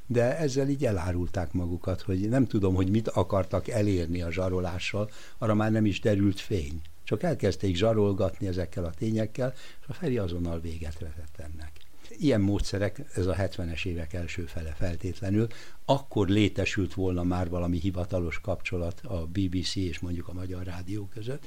De 0.06 0.38
ezzel 0.38 0.68
így 0.68 0.84
elárulták 0.84 1.52
magukat, 1.52 2.00
hogy 2.00 2.28
nem 2.28 2.46
tudom, 2.46 2.74
hogy 2.74 2.90
mit 2.90 3.08
akartak 3.08 3.68
elérni 3.68 4.22
a 4.22 4.32
zsarolással, 4.32 5.10
arra 5.38 5.54
már 5.54 5.70
nem 5.70 5.86
is 5.86 6.00
derült 6.00 6.40
fény. 6.40 6.80
Csak 7.04 7.22
elkezdték 7.22 7.76
zsarolgatni 7.76 8.46
ezekkel 8.46 8.84
a 8.84 8.94
tényekkel, 8.94 9.52
és 9.80 9.86
a 9.88 9.92
Feri 9.92 10.18
azonnal 10.18 10.60
véget 10.60 10.98
vetett 10.98 11.36
ennek. 11.36 11.72
Ilyen 12.08 12.40
módszerek, 12.40 13.02
ez 13.14 13.26
a 13.26 13.34
70-es 13.34 13.86
évek 13.86 14.12
első 14.12 14.42
fele 14.42 14.70
feltétlenül, 14.70 15.46
akkor 15.84 16.28
létesült 16.28 16.94
volna 16.94 17.22
már 17.22 17.48
valami 17.48 17.78
hivatalos 17.78 18.40
kapcsolat 18.40 19.00
a 19.00 19.26
BBC 19.26 19.76
és 19.76 19.98
mondjuk 19.98 20.28
a 20.28 20.32
Magyar 20.32 20.64
Rádió 20.64 21.08
között, 21.14 21.46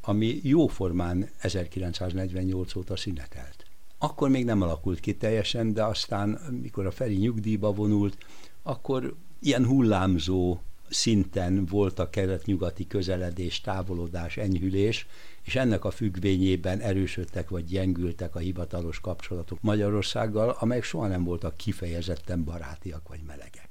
ami 0.00 0.40
jóformán 0.42 1.28
1948 1.38 2.74
óta 2.74 2.96
szünetelt. 2.96 3.63
Akkor 3.98 4.28
még 4.28 4.44
nem 4.44 4.62
alakult 4.62 5.00
ki 5.00 5.14
teljesen, 5.16 5.72
de 5.72 5.84
aztán, 5.84 6.40
mikor 6.62 6.86
a 6.86 6.90
Feri 6.90 7.16
nyugdíjba 7.16 7.72
vonult, 7.72 8.18
akkor 8.62 9.14
ilyen 9.40 9.66
hullámzó 9.66 10.58
szinten 10.88 11.64
volt 11.64 11.98
a 11.98 12.10
kelet-nyugati 12.10 12.86
közeledés, 12.86 13.60
távolodás, 13.60 14.36
enyhülés, 14.36 15.06
és 15.42 15.56
ennek 15.56 15.84
a 15.84 15.90
függvényében 15.90 16.80
erősödtek 16.80 17.48
vagy 17.48 17.64
gyengültek 17.64 18.34
a 18.34 18.38
hivatalos 18.38 19.00
kapcsolatok 19.00 19.62
Magyarországgal, 19.62 20.56
amelyek 20.60 20.84
soha 20.84 21.06
nem 21.06 21.24
voltak 21.24 21.56
kifejezetten 21.56 22.44
barátiak 22.44 23.08
vagy 23.08 23.20
melegek. 23.26 23.63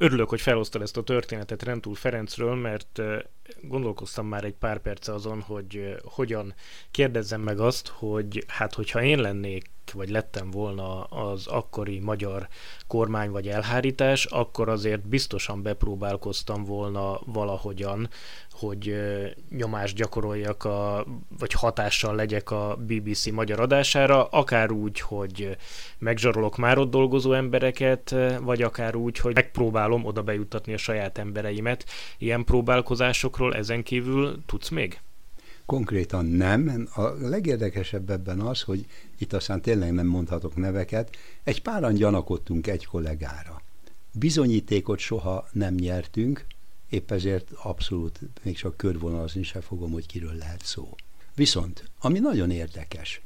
Örülök, 0.00 0.28
hogy 0.28 0.40
felosztad 0.40 0.82
ezt 0.82 0.96
a 0.96 1.02
történetet 1.02 1.62
Rentúl 1.62 1.94
Ferencről, 1.94 2.54
mert 2.54 3.00
gondolkoztam 3.62 4.26
már 4.26 4.44
egy 4.44 4.54
pár 4.54 4.78
perce 4.78 5.12
azon, 5.12 5.40
hogy 5.40 5.96
hogyan 6.02 6.54
kérdezzem 6.90 7.40
meg 7.40 7.60
azt, 7.60 7.88
hogy 7.88 8.44
hát 8.46 8.74
hogyha 8.74 9.02
én 9.02 9.20
lennék 9.20 9.70
vagy 9.90 10.10
lettem 10.10 10.50
volna 10.50 11.02
az 11.02 11.46
akkori 11.46 11.98
magyar 11.98 12.48
kormány 12.86 13.30
vagy 13.30 13.48
elhárítás, 13.48 14.24
akkor 14.24 14.68
azért 14.68 15.08
biztosan 15.08 15.62
bepróbálkoztam 15.62 16.64
volna 16.64 17.20
valahogyan, 17.26 18.08
hogy 18.50 18.94
nyomást 19.50 19.96
gyakoroljak, 19.96 20.64
a, 20.64 21.06
vagy 21.38 21.52
hatással 21.52 22.14
legyek 22.14 22.50
a 22.50 22.76
BBC 22.86 23.30
magyar 23.30 23.60
adására, 23.60 24.24
akár 24.24 24.70
úgy, 24.70 25.00
hogy 25.00 25.56
megzsarolok 25.98 26.56
már 26.56 26.78
ott 26.78 26.90
dolgozó 26.90 27.32
embereket, 27.32 28.14
vagy 28.40 28.62
akár 28.62 28.94
úgy, 28.94 29.18
hogy 29.18 29.34
megpróbálom 29.34 30.04
oda 30.04 30.22
bejuttatni 30.22 30.72
a 30.72 30.76
saját 30.78 31.18
embereimet. 31.18 31.84
Ilyen 32.18 32.44
próbálkozásokról 32.44 33.54
ezen 33.54 33.82
kívül 33.82 34.38
tudsz 34.46 34.68
még? 34.68 35.00
Konkrétan 35.68 36.24
nem. 36.26 36.88
A 36.94 37.02
legérdekesebb 37.02 38.10
ebben 38.10 38.40
az, 38.40 38.62
hogy 38.62 38.86
itt 39.18 39.32
aztán 39.32 39.60
tényleg 39.60 39.92
nem 39.92 40.06
mondhatok 40.06 40.56
neveket, 40.56 41.16
egy 41.44 41.62
páran 41.62 41.94
gyanakodtunk 41.94 42.66
egy 42.66 42.86
kollégára. 42.86 43.62
Bizonyítékot 44.12 44.98
soha 44.98 45.48
nem 45.52 45.74
nyertünk, 45.74 46.46
épp 46.88 47.10
ezért 47.10 47.50
abszolút 47.52 48.20
még 48.42 48.56
csak 48.56 48.76
körvonalazni 48.76 49.42
se 49.42 49.60
fogom, 49.60 49.90
hogy 49.92 50.06
kiről 50.06 50.34
lehet 50.34 50.64
szó. 50.64 50.94
Viszont, 51.34 51.90
ami 52.00 52.18
nagyon 52.18 52.50
érdekes, 52.50 53.20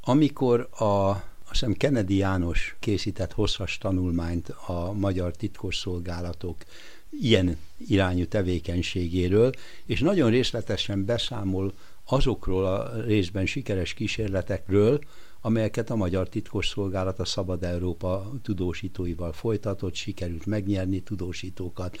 amikor 0.00 0.60
a 0.60 1.22
azt 1.48 1.60
hiszem 1.60 1.72
Kennedy 1.72 2.16
János 2.16 2.76
készített 2.78 3.32
hosszas 3.32 3.78
tanulmányt 3.78 4.48
a 4.48 4.92
magyar 4.92 5.36
titkosszolgálatok 5.36 6.56
ilyen 7.20 7.56
irányú 7.86 8.26
tevékenységéről, 8.26 9.52
és 9.86 10.00
nagyon 10.00 10.30
részletesen 10.30 11.04
beszámol 11.04 11.72
azokról 12.04 12.66
a 12.66 13.02
részben 13.02 13.46
sikeres 13.46 13.94
kísérletekről, 13.94 15.00
amelyeket 15.40 15.90
a 15.90 15.96
Magyar 15.96 16.28
Titkosszolgálat 16.28 17.18
a 17.18 17.24
Szabad 17.24 17.62
Európa 17.62 18.32
tudósítóival 18.42 19.32
folytatott, 19.32 19.94
sikerült 19.94 20.46
megnyerni 20.46 21.00
tudósítókat. 21.00 21.98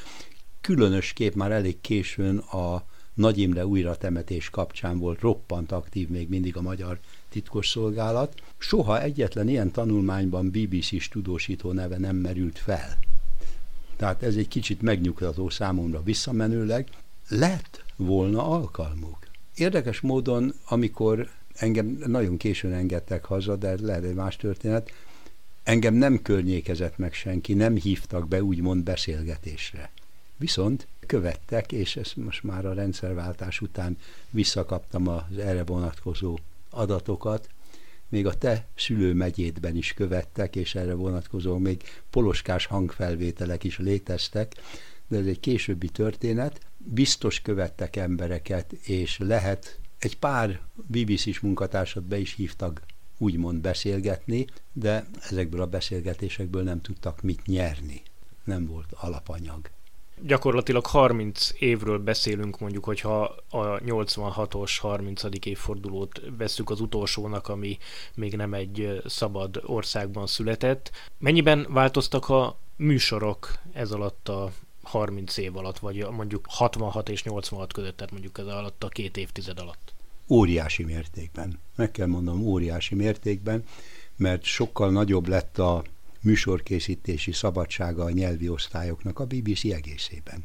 Különösképp 0.60 1.34
már 1.34 1.50
elég 1.50 1.80
későn 1.80 2.38
a 2.38 2.84
Nagy 3.14 3.38
Imre 3.38 3.66
újratemetés 3.66 4.50
kapcsán 4.50 4.98
volt 4.98 5.20
roppant 5.20 5.72
aktív 5.72 6.08
még 6.08 6.28
mindig 6.28 6.56
a 6.56 6.62
Magyar 6.62 6.98
Titkosszolgálat. 7.28 8.42
Soha 8.58 9.02
egyetlen 9.02 9.48
ilyen 9.48 9.70
tanulmányban 9.70 10.50
BBC-s 10.50 11.08
tudósító 11.08 11.72
neve 11.72 11.98
nem 11.98 12.16
merült 12.16 12.58
fel. 12.58 12.98
Tehát 13.96 14.22
ez 14.22 14.34
egy 14.36 14.48
kicsit 14.48 14.82
megnyugtató 14.82 15.48
számomra 15.48 16.02
visszamenőleg. 16.02 16.88
Lett 17.28 17.84
volna 17.96 18.46
alkalmuk. 18.46 19.18
Érdekes 19.54 20.00
módon, 20.00 20.54
amikor 20.68 21.30
engem 21.54 22.02
nagyon 22.06 22.36
későn 22.36 22.72
engedtek 22.72 23.24
haza, 23.24 23.56
de 23.56 23.74
lehet 23.80 24.04
egy 24.04 24.14
más 24.14 24.36
történet, 24.36 24.90
engem 25.62 25.94
nem 25.94 26.22
környékezett 26.22 26.98
meg 26.98 27.12
senki, 27.12 27.54
nem 27.54 27.76
hívtak 27.76 28.28
be 28.28 28.42
úgymond 28.42 28.82
beszélgetésre. 28.82 29.90
Viszont 30.36 30.86
követtek, 31.06 31.72
és 31.72 31.96
ezt 31.96 32.16
most 32.16 32.42
már 32.42 32.66
a 32.66 32.72
rendszerváltás 32.72 33.60
után 33.60 33.98
visszakaptam 34.30 35.08
az 35.08 35.38
erre 35.38 35.64
vonatkozó 35.64 36.38
adatokat, 36.70 37.48
még 38.14 38.26
a 38.26 38.34
te 38.34 38.66
szülőmegyédben 38.74 39.76
is 39.76 39.92
követtek, 39.92 40.56
és 40.56 40.74
erre 40.74 40.94
vonatkozó 40.94 41.58
még 41.58 41.82
poloskás 42.10 42.66
hangfelvételek 42.66 43.64
is 43.64 43.78
léteztek, 43.78 44.54
de 45.08 45.18
ez 45.18 45.26
egy 45.26 45.40
későbbi 45.40 45.88
történet. 45.88 46.60
Biztos 46.78 47.40
követtek 47.40 47.96
embereket, 47.96 48.72
és 48.72 49.18
lehet 49.18 49.78
egy 49.98 50.18
pár 50.18 50.60
BBC-s 50.74 51.40
munkatársat 51.40 52.04
be 52.04 52.18
is 52.18 52.34
hívtak 52.34 52.82
úgymond 53.18 53.60
beszélgetni, 53.60 54.46
de 54.72 55.06
ezekből 55.30 55.60
a 55.60 55.66
beszélgetésekből 55.66 56.62
nem 56.62 56.80
tudtak 56.80 57.22
mit 57.22 57.46
nyerni. 57.46 58.02
Nem 58.44 58.66
volt 58.66 58.92
alapanyag 58.92 59.70
gyakorlatilag 60.22 60.86
30 60.86 61.50
évről 61.58 61.98
beszélünk, 61.98 62.58
mondjuk, 62.58 62.84
hogyha 62.84 63.20
a 63.50 63.78
86-os 63.78 64.76
30. 64.80 65.22
évfordulót 65.44 66.20
vesszük 66.38 66.70
az 66.70 66.80
utolsónak, 66.80 67.48
ami 67.48 67.78
még 68.14 68.36
nem 68.36 68.54
egy 68.54 69.02
szabad 69.06 69.62
országban 69.64 70.26
született. 70.26 70.90
Mennyiben 71.18 71.66
változtak 71.68 72.28
a 72.28 72.58
műsorok 72.76 73.52
ez 73.72 73.90
alatt 73.90 74.28
a 74.28 74.50
30 74.82 75.36
év 75.36 75.56
alatt, 75.56 75.78
vagy 75.78 76.06
mondjuk 76.10 76.46
66 76.48 77.08
és 77.08 77.22
86 77.22 77.72
között, 77.72 77.96
tehát 77.96 78.12
mondjuk 78.12 78.38
ez 78.38 78.46
alatt 78.46 78.84
a 78.84 78.88
két 78.88 79.16
évtized 79.16 79.58
alatt? 79.58 79.94
Óriási 80.28 80.84
mértékben. 80.84 81.58
Meg 81.76 81.90
kell 81.90 82.06
mondanom, 82.06 82.42
óriási 82.42 82.94
mértékben, 82.94 83.64
mert 84.16 84.42
sokkal 84.42 84.90
nagyobb 84.90 85.28
lett 85.28 85.58
a 85.58 85.84
műsorkészítési 86.24 87.32
szabadsága 87.32 88.04
a 88.04 88.10
nyelvi 88.10 88.48
osztályoknak 88.48 89.18
a 89.18 89.26
BBC 89.26 89.64
egészében. 89.64 90.44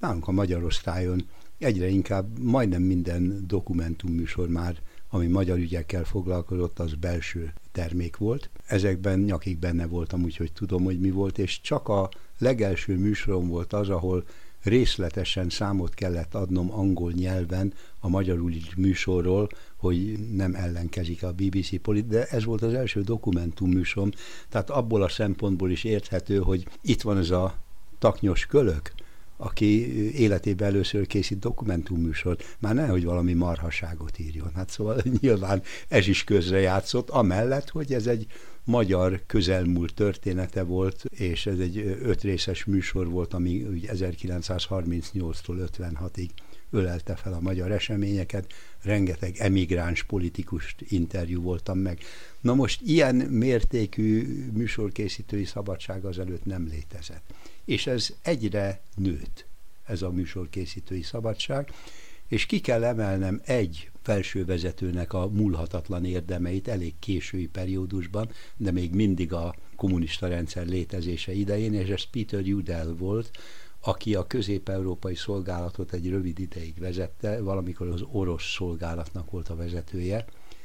Nálunk 0.00 0.28
a 0.28 0.32
magyar 0.32 0.64
osztályon 0.64 1.28
egyre 1.58 1.88
inkább 1.88 2.38
majdnem 2.38 2.82
minden 2.82 3.44
dokumentumműsor 3.46 4.48
már, 4.48 4.78
ami 5.08 5.26
magyar 5.26 5.58
ügyekkel 5.58 6.04
foglalkozott, 6.04 6.78
az 6.78 6.94
belső 6.94 7.52
termék 7.72 8.16
volt. 8.16 8.50
Ezekben 8.66 9.18
nyakig 9.18 9.58
benne 9.58 9.86
voltam, 9.86 10.22
úgyhogy 10.22 10.52
tudom, 10.52 10.84
hogy 10.84 11.00
mi 11.00 11.10
volt, 11.10 11.38
és 11.38 11.60
csak 11.60 11.88
a 11.88 12.08
legelső 12.38 12.98
műsorom 12.98 13.48
volt 13.48 13.72
az, 13.72 13.88
ahol 13.88 14.24
részletesen 14.64 15.48
számot 15.48 15.94
kellett 15.94 16.34
adnom 16.34 16.72
angol 16.72 17.12
nyelven 17.12 17.72
a 18.00 18.08
magyarul 18.08 18.52
műsorról, 18.76 19.48
hogy 19.76 20.18
nem 20.32 20.54
ellenkezik 20.54 21.22
a 21.22 21.32
BBC 21.32 21.80
polit, 21.80 22.06
de 22.06 22.26
ez 22.26 22.44
volt 22.44 22.62
az 22.62 22.74
első 22.74 23.00
dokumentum 23.00 23.70
műsorom, 23.70 24.10
tehát 24.48 24.70
abból 24.70 25.02
a 25.02 25.08
szempontból 25.08 25.70
is 25.70 25.84
érthető, 25.84 26.38
hogy 26.38 26.66
itt 26.82 27.02
van 27.02 27.18
ez 27.18 27.30
a 27.30 27.54
taknyos 27.98 28.46
kölök, 28.46 28.92
aki 29.36 29.94
életében 30.18 30.68
először 30.68 31.06
készít 31.06 31.38
dokumentumműsort, 31.38 32.56
már 32.58 32.74
nehogy 32.74 33.04
valami 33.04 33.32
marhaságot 33.32 34.18
írjon. 34.18 34.50
Hát 34.54 34.70
szóval 34.70 35.02
nyilván 35.20 35.62
ez 35.88 36.06
is 36.06 36.24
közre 36.24 36.60
játszott, 36.60 37.10
amellett, 37.10 37.70
hogy 37.70 37.92
ez 37.92 38.06
egy 38.06 38.26
magyar 38.64 39.22
közelmúlt 39.26 39.94
története 39.94 40.62
volt, 40.62 41.04
és 41.04 41.46
ez 41.46 41.58
egy 41.58 41.76
ötrészes 42.02 42.64
műsor 42.64 43.08
volt, 43.08 43.34
ami 43.34 43.66
1938-tól 43.86 45.68
56-ig 45.78 46.28
ölelte 46.70 47.16
fel 47.16 47.32
a 47.32 47.40
magyar 47.40 47.72
eseményeket, 47.72 48.52
rengeteg 48.82 49.36
emigráns 49.38 50.02
politikust 50.02 50.80
interjú 50.88 51.42
voltam 51.42 51.78
meg. 51.78 52.00
Na 52.40 52.54
most 52.54 52.80
ilyen 52.80 53.14
mértékű 53.14 54.26
műsorkészítői 54.52 55.44
szabadság 55.44 56.04
azelőtt 56.04 56.44
nem 56.44 56.66
létezett. 56.66 57.34
És 57.64 57.86
ez 57.86 58.08
egyre 58.22 58.80
nőtt, 58.96 59.46
ez 59.84 60.02
a 60.02 60.10
műsorkészítői 60.10 61.02
szabadság, 61.02 61.70
és 62.28 62.46
ki 62.46 62.60
kell 62.60 62.84
emelnem 62.84 63.40
egy 63.44 63.90
felsővezetőnek 64.04 65.12
a 65.12 65.28
múlhatatlan 65.28 66.04
érdemeit 66.04 66.68
elég 66.68 66.94
késői 66.98 67.46
periódusban, 67.46 68.30
de 68.56 68.70
még 68.70 68.94
mindig 68.94 69.32
a 69.32 69.54
kommunista 69.76 70.28
rendszer 70.28 70.66
létezése 70.66 71.32
idején, 71.32 71.74
és 71.74 71.88
ez 71.88 72.02
Peter 72.02 72.40
Udell 72.40 72.94
volt, 72.98 73.30
aki 73.80 74.14
a 74.14 74.26
közép-európai 74.26 75.14
szolgálatot 75.14 75.92
egy 75.92 76.08
rövid 76.08 76.38
ideig 76.38 76.78
vezette, 76.78 77.40
valamikor 77.40 77.88
az 77.88 78.04
orosz 78.12 78.52
szolgálatnak 78.54 79.30
volt 79.30 79.48
a 79.48 79.56
vezetője. 79.56 80.24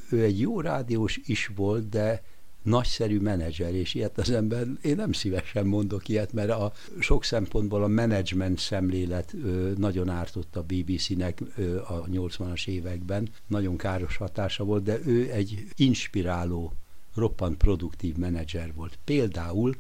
Ő 0.09 0.23
egy 0.23 0.39
jó 0.39 0.61
rádiós 0.61 1.19
is 1.25 1.51
volt, 1.55 1.89
de 1.89 2.23
nagyszerű 2.69 3.19
menedzser, 3.19 3.73
és 3.73 3.93
ilyet 3.93 4.17
az 4.17 4.29
ember, 4.29 4.67
én 4.81 4.95
nem 4.95 5.11
szívesen 5.11 5.65
mondok 5.65 6.07
ilyet, 6.07 6.33
mert 6.33 6.49
a 6.49 6.73
sok 6.99 7.23
szempontból 7.23 7.83
a 7.83 7.87
menedzsment 7.87 8.59
szemlélet 8.59 9.33
ö, 9.43 9.71
nagyon 9.77 10.09
ártott 10.09 10.55
a 10.55 10.63
BBC-nek 10.63 11.41
ö, 11.55 11.79
a 11.81 12.05
80-as 12.05 12.67
években, 12.67 13.29
nagyon 13.47 13.77
káros 13.77 14.17
hatása 14.17 14.63
volt, 14.63 14.83
de 14.83 14.99
ő 15.05 15.31
egy 15.31 15.67
inspiráló, 15.75 16.73
roppant 17.15 17.57
produktív 17.57 18.15
menedzser 18.15 18.73
volt. 18.73 18.99
Például, 19.03 19.75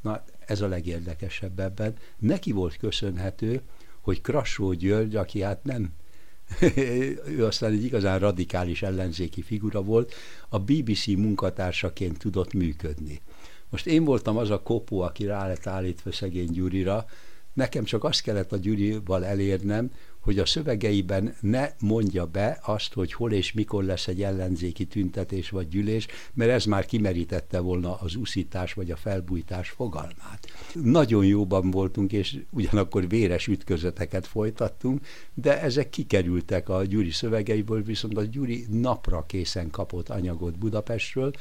na 0.00 0.24
ez 0.46 0.60
a 0.60 0.68
legérdekesebb 0.68 1.60
ebben, 1.60 1.94
neki 2.18 2.52
volt 2.52 2.76
köszönhető, 2.76 3.60
hogy 4.00 4.20
Krassó 4.20 4.72
György, 4.72 5.16
aki 5.16 5.42
hát 5.42 5.64
nem 5.64 5.92
ő 7.36 7.44
aztán 7.44 7.72
egy 7.72 7.84
igazán 7.84 8.18
radikális 8.18 8.82
ellenzéki 8.82 9.42
figura 9.42 9.82
volt, 9.82 10.14
a 10.48 10.58
BBC 10.58 11.06
munkatársaként 11.06 12.18
tudott 12.18 12.52
működni. 12.52 13.20
Most 13.68 13.86
én 13.86 14.04
voltam 14.04 14.36
az 14.36 14.50
a 14.50 14.62
kopó, 14.62 15.00
aki 15.00 15.24
rá 15.24 15.46
lett 15.46 15.66
állítva 15.66 16.12
szegény 16.12 16.50
Gyurira, 16.52 17.04
nekem 17.52 17.84
csak 17.84 18.04
azt 18.04 18.22
kellett 18.22 18.52
a 18.52 18.56
Gyurival 18.56 19.24
elérnem, 19.24 19.90
hogy 20.20 20.38
a 20.38 20.46
szövegeiben 20.46 21.36
ne 21.40 21.68
mondja 21.80 22.26
be 22.26 22.58
azt, 22.62 22.92
hogy 22.92 23.12
hol 23.12 23.32
és 23.32 23.52
mikor 23.52 23.84
lesz 23.84 24.06
egy 24.06 24.22
ellenzéki 24.22 24.84
tüntetés 24.84 25.50
vagy 25.50 25.68
gyűlés, 25.68 26.06
mert 26.34 26.50
ez 26.50 26.64
már 26.64 26.84
kimerítette 26.86 27.58
volna 27.58 27.94
az 27.94 28.14
uszítás 28.14 28.72
vagy 28.72 28.90
a 28.90 28.96
felbújtás 28.96 29.68
fogalmát. 29.70 30.46
Nagyon 30.82 31.24
jóban 31.24 31.70
voltunk, 31.70 32.12
és 32.12 32.38
ugyanakkor 32.50 33.08
véres 33.08 33.46
ütközeteket 33.46 34.26
folytattunk, 34.26 35.06
de 35.34 35.60
ezek 35.60 35.90
kikerültek 35.90 36.68
a 36.68 36.84
Gyuri 36.84 37.10
szövegeiből, 37.10 37.82
viszont 37.82 38.16
a 38.16 38.24
Gyuri 38.24 38.66
napra 38.70 39.24
készen 39.26 39.70
kapott 39.70 40.08
anyagot 40.08 40.58
Budapestről, 40.58 41.32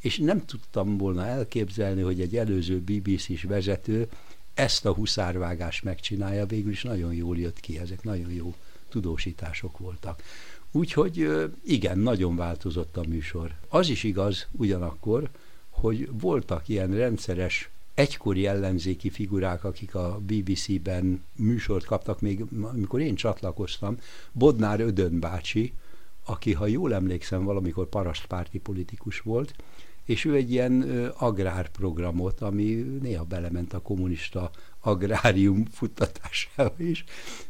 és 0.00 0.18
nem 0.18 0.44
tudtam 0.44 0.96
volna 0.96 1.26
elképzelni, 1.26 2.02
hogy 2.02 2.20
egy 2.20 2.36
előző 2.36 2.80
BBC-s 2.80 3.42
vezető 3.42 4.08
ezt 4.54 4.86
a 4.86 4.92
huszárvágást 4.92 5.84
megcsinálja, 5.84 6.46
végül 6.46 6.70
is 6.70 6.82
nagyon 6.82 7.14
jól 7.14 7.38
jött 7.38 7.60
ki, 7.60 7.78
ezek 7.78 8.02
nagyon 8.02 8.32
jó 8.32 8.54
tudósítások 8.88 9.78
voltak. 9.78 10.22
Úgyhogy 10.70 11.28
igen, 11.64 11.98
nagyon 11.98 12.36
változott 12.36 12.96
a 12.96 13.04
műsor. 13.08 13.54
Az 13.68 13.88
is 13.88 14.02
igaz 14.02 14.46
ugyanakkor, 14.52 15.28
hogy 15.70 16.08
voltak 16.12 16.68
ilyen 16.68 16.94
rendszeres 16.94 17.70
egykori 17.94 18.46
ellenzéki 18.46 19.10
figurák, 19.10 19.64
akik 19.64 19.94
a 19.94 20.20
BBC-ben 20.26 21.24
műsort 21.36 21.84
kaptak, 21.84 22.20
még 22.20 22.44
amikor 22.62 23.00
én 23.00 23.14
csatlakoztam, 23.14 23.96
Bodnár 24.32 24.80
Ödön 24.80 25.20
bácsi, 25.20 25.72
aki, 26.24 26.52
ha 26.52 26.66
jól 26.66 26.94
emlékszem, 26.94 27.44
valamikor 27.44 27.88
parasztpárti 27.88 28.58
politikus 28.58 29.20
volt, 29.20 29.54
és 30.04 30.24
ő 30.24 30.34
egy 30.34 30.50
ilyen 30.50 30.82
agrárprogramot, 31.18 32.40
ami 32.40 32.64
néha 33.00 33.24
belement 33.24 33.72
a 33.72 33.80
kommunista 33.80 34.50
agrárium 34.80 35.64
futtatásába 35.64 36.74
is 36.76 37.04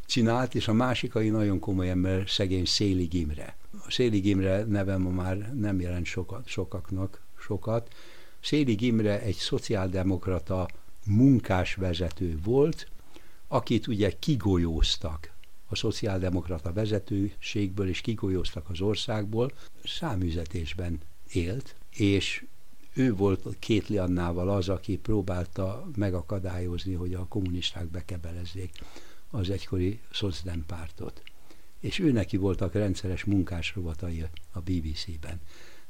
csinált, 0.05 0.55
és 0.55 0.67
a 0.67 0.73
másik, 0.73 1.15
aki 1.15 1.29
nagyon 1.29 1.59
komoly 1.59 1.89
ember, 1.89 2.29
szegény 2.29 2.65
Szélig 2.65 3.13
Imre. 3.13 3.55
A 3.85 3.91
Szélig 3.91 4.25
Imre 4.25 4.63
nevem 4.63 5.01
ma 5.01 5.09
már 5.09 5.53
nem 5.53 5.79
jelent 5.79 6.05
sokat, 6.05 6.47
sokaknak 6.47 7.21
sokat. 7.39 7.93
Szélig 8.39 8.81
Imre 8.81 9.21
egy 9.21 9.35
szociáldemokrata 9.35 10.67
munkásvezető 11.05 12.39
volt, 12.43 12.87
akit 13.47 13.87
ugye 13.87 14.11
kigolyóztak 14.19 15.33
a 15.67 15.75
szociáldemokrata 15.75 16.73
vezetőségből, 16.73 17.87
és 17.87 18.01
kigolyóztak 18.01 18.69
az 18.69 18.81
országból, 18.81 19.51
számüzetésben 19.83 20.99
élt, 21.31 21.75
és 21.95 22.45
ő 22.93 23.15
volt 23.15 23.55
két 23.59 23.87
Liannával 23.87 24.49
az, 24.49 24.69
aki 24.69 24.97
próbálta 24.97 25.87
megakadályozni, 25.95 26.93
hogy 26.93 27.13
a 27.13 27.25
kommunisták 27.27 27.85
bekebelezzék 27.85 28.71
az 29.29 29.49
egykori 29.49 29.99
szocdem 30.11 30.63
pártot. 30.65 31.21
És 31.79 31.99
ő 31.99 32.11
neki 32.11 32.37
voltak 32.37 32.73
rendszeres 32.73 33.23
munkásrovatai 33.23 34.25
a 34.51 34.59
BBC-ben. 34.59 35.39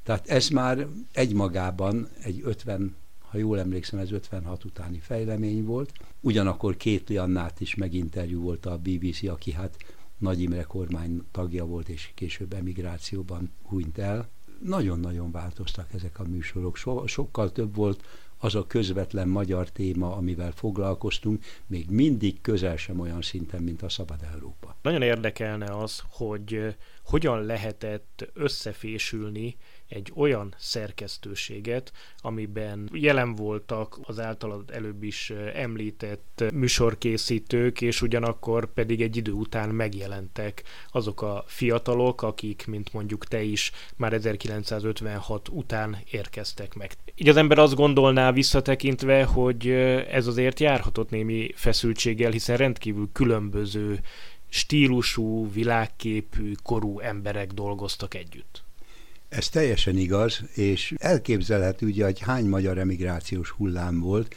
Tehát 0.04 0.28
ez 0.28 0.50
már 0.50 0.88
egymagában 1.12 2.08
egy 2.24 2.42
50, 2.44 2.96
ha 3.20 3.38
jól 3.38 3.60
emlékszem, 3.60 4.00
ez 4.00 4.12
56 4.12 4.64
utáni 4.64 5.00
fejlemény 5.00 5.64
volt. 5.64 5.92
Ugyanakkor 6.22 6.78
két 6.78 7.10
Liannát 7.10 7.60
is 7.60 7.76
meginterjú 7.76 8.42
volt 8.42 8.66
a 8.66 8.78
BBC, 8.78 9.24
aki 9.24 9.52
hát 9.52 9.78
Nagy 10.18 10.42
Imre 10.42 10.64
kormány 10.64 11.24
tagja 11.32 11.66
volt, 11.66 11.90
és 11.90 12.12
később 12.14 12.54
emigrációban 12.54 13.52
hunyt 13.62 13.98
el 13.98 14.30
nagyon-nagyon 14.64 15.32
változtak 15.32 15.94
ezek 15.94 16.20
a 16.20 16.24
műsorok. 16.24 16.78
So, 16.78 17.08
sokkal 17.08 17.52
több 17.52 17.76
volt 17.76 18.04
az 18.38 18.56
a 18.56 18.68
közvetlen 18.68 19.28
magyar 19.28 19.70
téma, 19.70 20.16
amivel 20.16 20.52
foglalkoztunk, 20.52 21.44
még 21.68 21.90
mindig 21.90 22.42
közel 22.42 22.78
sem 22.78 23.00
olyan 23.00 23.22
szinten, 23.22 23.64
mint 23.64 23.82
a 23.82 23.90
Szabad 23.90 24.20
Európa. 24.34 24.76
Nagyon 24.82 25.02
érdekelne 25.02 25.78
az, 25.78 26.04
hogy 26.10 26.76
hogyan 27.04 27.44
lehetett 27.44 28.30
összefésülni 28.34 29.56
egy 29.88 30.12
olyan 30.16 30.54
szerkesztőséget, 30.58 31.92
amiben 32.22 32.90
jelen 32.94 33.36
voltak 33.36 34.00
az 34.04 34.20
általad 34.20 34.72
előbb 34.72 35.04
is 35.04 35.34
említett 35.54 36.44
műsorkészítők, 36.54 37.82
és 37.82 38.02
ugyanakkor 38.02 38.74
pedig 38.74 39.02
egy 39.02 39.16
idő 39.16 39.32
után 39.32 39.70
megjelentek 39.70 40.64
azok 40.92 41.22
a 41.22 41.44
fiatalok, 41.48 42.22
akik, 42.22 42.64
mint 42.68 42.94
mondjuk 42.94 43.26
te 43.26 43.42
is, 43.42 43.72
már 43.96 44.14
1956 44.14 45.48
után 45.48 45.98
érkeztek 46.12 46.74
meg. 46.74 46.92
Így 47.16 47.30
az 47.30 47.38
ember 47.38 47.58
azt 47.58 47.76
gondolná 47.76 48.32
visszatekintve, 48.32 49.24
hogy 49.24 49.70
ez 50.10 50.28
azért 50.28 50.60
járhatott 50.60 51.10
némi 51.10 51.52
feszültséggel, 51.56 52.32
hiszen 52.32 52.58
rendkívül 52.58 53.10
különböző 53.14 54.00
stílusú, 54.50 55.52
világképű, 55.52 56.52
korú 56.64 57.00
emberek 57.00 57.52
dolgoztak 57.52 58.14
együtt. 58.14 58.65
Ez 59.30 59.50
teljesen 59.50 59.98
igaz, 59.98 60.42
és 60.54 60.94
elképzelhető 60.98 61.86
ugye, 61.86 62.04
hogy 62.04 62.20
hány 62.20 62.46
magyar 62.46 62.78
emigrációs 62.78 63.50
hullám 63.50 64.00
volt. 64.00 64.36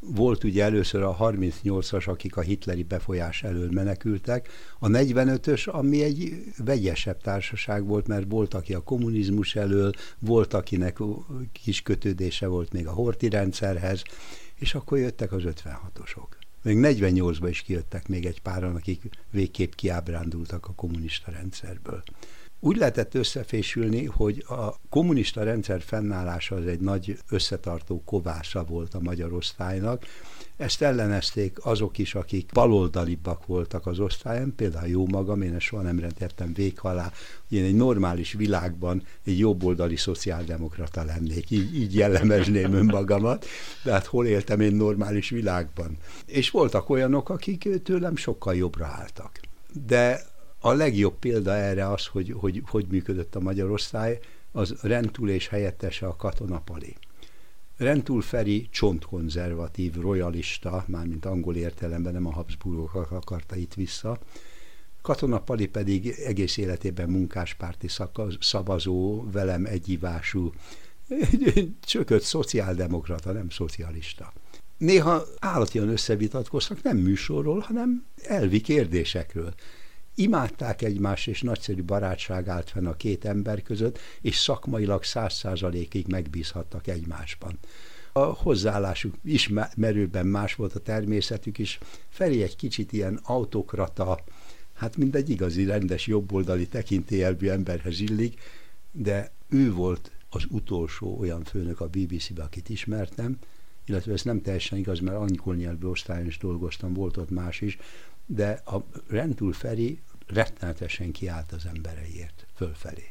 Volt 0.00 0.44
ugye 0.44 0.64
először 0.64 1.02
a 1.02 1.16
38-as, 1.16 2.08
akik 2.08 2.36
a 2.36 2.40
hitleri 2.40 2.82
befolyás 2.82 3.42
elől 3.42 3.68
menekültek, 3.70 4.48
a 4.78 4.86
45-ös, 4.86 5.70
ami 5.70 6.02
egy 6.02 6.44
vegyesebb 6.64 7.20
társaság 7.20 7.86
volt, 7.86 8.06
mert 8.06 8.24
volt, 8.28 8.54
aki 8.54 8.74
a 8.74 8.80
kommunizmus 8.82 9.56
elől, 9.56 9.92
volt, 10.18 10.54
akinek 10.54 10.98
kis 11.52 11.82
kötődése 11.82 12.46
volt 12.46 12.72
még 12.72 12.86
a 12.86 12.92
horti 12.92 13.28
rendszerhez, 13.28 14.02
és 14.54 14.74
akkor 14.74 14.98
jöttek 14.98 15.32
az 15.32 15.42
56-osok. 15.44 16.26
Még 16.62 16.78
48-ban 16.80 17.46
is 17.48 17.62
kijöttek 17.62 18.08
még 18.08 18.26
egy 18.26 18.40
páran, 18.40 18.74
akik 18.74 19.08
végképp 19.30 19.72
kiábrándultak 19.72 20.66
a 20.66 20.72
kommunista 20.72 21.30
rendszerből 21.30 22.02
úgy 22.60 22.76
lehetett 22.76 23.14
összefésülni, 23.14 24.04
hogy 24.04 24.44
a 24.48 24.74
kommunista 24.88 25.42
rendszer 25.42 25.82
fennállása 25.82 26.56
az 26.56 26.66
egy 26.66 26.80
nagy 26.80 27.18
összetartó 27.30 28.02
kovása 28.04 28.64
volt 28.64 28.94
a 28.94 29.00
magyar 29.00 29.32
osztálynak. 29.32 30.04
Ezt 30.56 30.82
ellenezték 30.82 31.58
azok 31.64 31.98
is, 31.98 32.14
akik 32.14 32.50
baloldalibbak 32.52 33.46
voltak 33.46 33.86
az 33.86 33.98
osztályon, 33.98 34.54
például 34.56 34.88
jó 34.88 35.06
magam, 35.06 35.42
én 35.42 35.54
ezt 35.54 35.64
soha 35.64 35.82
nem 35.82 35.98
rendeltem 35.98 36.52
véghalá, 36.52 37.12
én 37.48 37.64
egy 37.64 37.74
normális 37.74 38.32
világban 38.32 39.02
egy 39.24 39.38
jobboldali 39.38 39.96
szociáldemokrata 39.96 41.04
lennék, 41.04 41.50
így, 41.50 41.76
így 41.76 41.94
jellemezném 41.94 42.72
önmagamat, 42.72 43.46
de 43.84 43.92
hát 43.92 44.06
hol 44.06 44.26
éltem 44.26 44.60
én 44.60 44.74
normális 44.74 45.28
világban. 45.30 45.96
És 46.26 46.50
voltak 46.50 46.88
olyanok, 46.88 47.28
akik 47.28 47.82
tőlem 47.82 48.16
sokkal 48.16 48.54
jobbra 48.54 48.86
álltak. 48.86 49.40
De 49.86 50.20
a 50.60 50.72
legjobb 50.72 51.18
példa 51.18 51.54
erre 51.54 51.90
az, 51.90 52.06
hogy 52.06 52.34
hogy, 52.38 52.62
hogy 52.66 52.86
működött 52.88 53.34
a 53.34 53.40
magyar 53.40 53.70
osztály, 53.70 54.18
az 54.52 54.74
Rentul 54.82 55.30
és 55.30 55.48
helyettese 55.48 56.06
a 56.06 56.16
katonapali. 56.16 56.96
Rentul 57.76 58.20
Feri 58.22 58.68
csontkonzervatív, 58.70 59.94
royalista, 59.94 60.84
mármint 60.86 61.24
angol 61.24 61.56
értelemben 61.56 62.12
nem 62.12 62.26
a 62.26 62.32
Habsburgok 62.32 63.10
akarta 63.10 63.56
itt 63.56 63.74
vissza, 63.74 64.18
Katonapali 65.02 65.66
pedig 65.66 66.06
egész 66.06 66.56
életében 66.56 67.08
munkáspárti 67.08 67.86
szavazó, 68.40 69.24
velem 69.30 69.64
egyivású, 69.64 70.52
csökött 71.80 72.22
szociáldemokrata, 72.22 73.32
nem 73.32 73.48
szocialista. 73.50 74.32
Néha 74.78 75.22
állatian 75.38 75.88
összevitatkoztak, 75.88 76.82
nem 76.82 76.96
műsorról, 76.96 77.58
hanem 77.58 78.04
elvi 78.22 78.60
kérdésekről 78.60 79.54
imádták 80.18 80.82
egymást, 80.82 81.28
és 81.28 81.42
nagyszerű 81.42 81.82
barátság 81.82 82.48
állt 82.48 82.70
fenn 82.70 82.86
a 82.86 82.96
két 82.96 83.24
ember 83.24 83.62
között, 83.62 83.98
és 84.20 84.36
szakmailag 84.36 85.04
száz 85.04 85.34
százalékig 85.34 86.06
megbízhattak 86.06 86.86
egymásban. 86.86 87.58
A 88.12 88.20
hozzáállásuk 88.20 89.14
ismerőben 89.24 90.26
más 90.26 90.54
volt 90.54 90.74
a 90.74 90.80
természetük 90.80 91.58
is, 91.58 91.78
felé 92.08 92.42
egy 92.42 92.56
kicsit 92.56 92.92
ilyen 92.92 93.20
autokrata, 93.22 94.24
hát 94.74 94.96
mind 94.96 95.14
egy 95.14 95.30
igazi 95.30 95.64
rendes 95.64 96.06
jobboldali 96.06 96.68
tekintélyelvű 96.68 97.48
emberhez 97.48 98.00
illik, 98.00 98.40
de 98.92 99.32
ő 99.48 99.72
volt 99.72 100.10
az 100.30 100.44
utolsó 100.50 101.18
olyan 101.18 101.44
főnök 101.44 101.80
a 101.80 101.88
BBC-be, 101.88 102.42
akit 102.42 102.68
ismertem, 102.68 103.38
illetve 103.86 104.12
ez 104.12 104.22
nem 104.22 104.42
teljesen 104.42 104.78
igaz, 104.78 104.98
mert 104.98 105.16
angol 105.16 105.54
nyelvű 105.54 105.86
osztályon 105.86 106.26
is 106.26 106.38
dolgoztam, 106.38 106.92
volt 106.92 107.16
ott 107.16 107.30
más 107.30 107.60
is, 107.60 107.78
de 108.26 108.62
a 108.64 108.84
Rentul 109.06 109.52
Feri 109.52 110.00
rettenetesen 110.28 111.12
kiállt 111.12 111.52
az 111.52 111.66
embereiért, 111.66 112.46
fölfelé. 112.54 113.08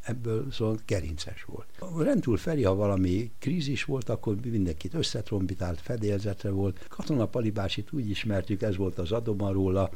Ebből 0.00 0.50
szóval 0.52 0.78
gerinces 0.86 1.44
volt. 1.44 1.66
Rendúl 2.04 2.36
Feri, 2.36 2.62
ha 2.62 2.74
valami 2.74 3.30
krízis 3.38 3.84
volt, 3.84 4.08
akkor 4.08 4.36
mindenkit 4.44 4.94
összetrombitált, 4.94 5.80
fedélzetre 5.80 6.50
volt. 6.50 6.86
Katona 6.88 7.26
Palibásit 7.26 7.92
úgy 7.92 8.10
ismertük, 8.10 8.62
ez 8.62 8.76
volt 8.76 8.98
az 8.98 9.12
adoma 9.12 9.52
róla, 9.52 9.90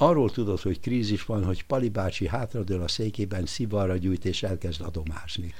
Arról 0.00 0.30
tudod, 0.30 0.60
hogy 0.60 0.80
krízis 0.80 1.24
van, 1.24 1.44
hogy 1.44 1.64
Palibácsi 1.64 2.28
hátradől 2.28 2.82
a 2.82 2.88
székében 2.88 3.46
szivarra 3.46 3.96
gyújt 3.96 4.24
és 4.24 4.42
elkezd 4.42 4.80
adomázni. 4.80 5.54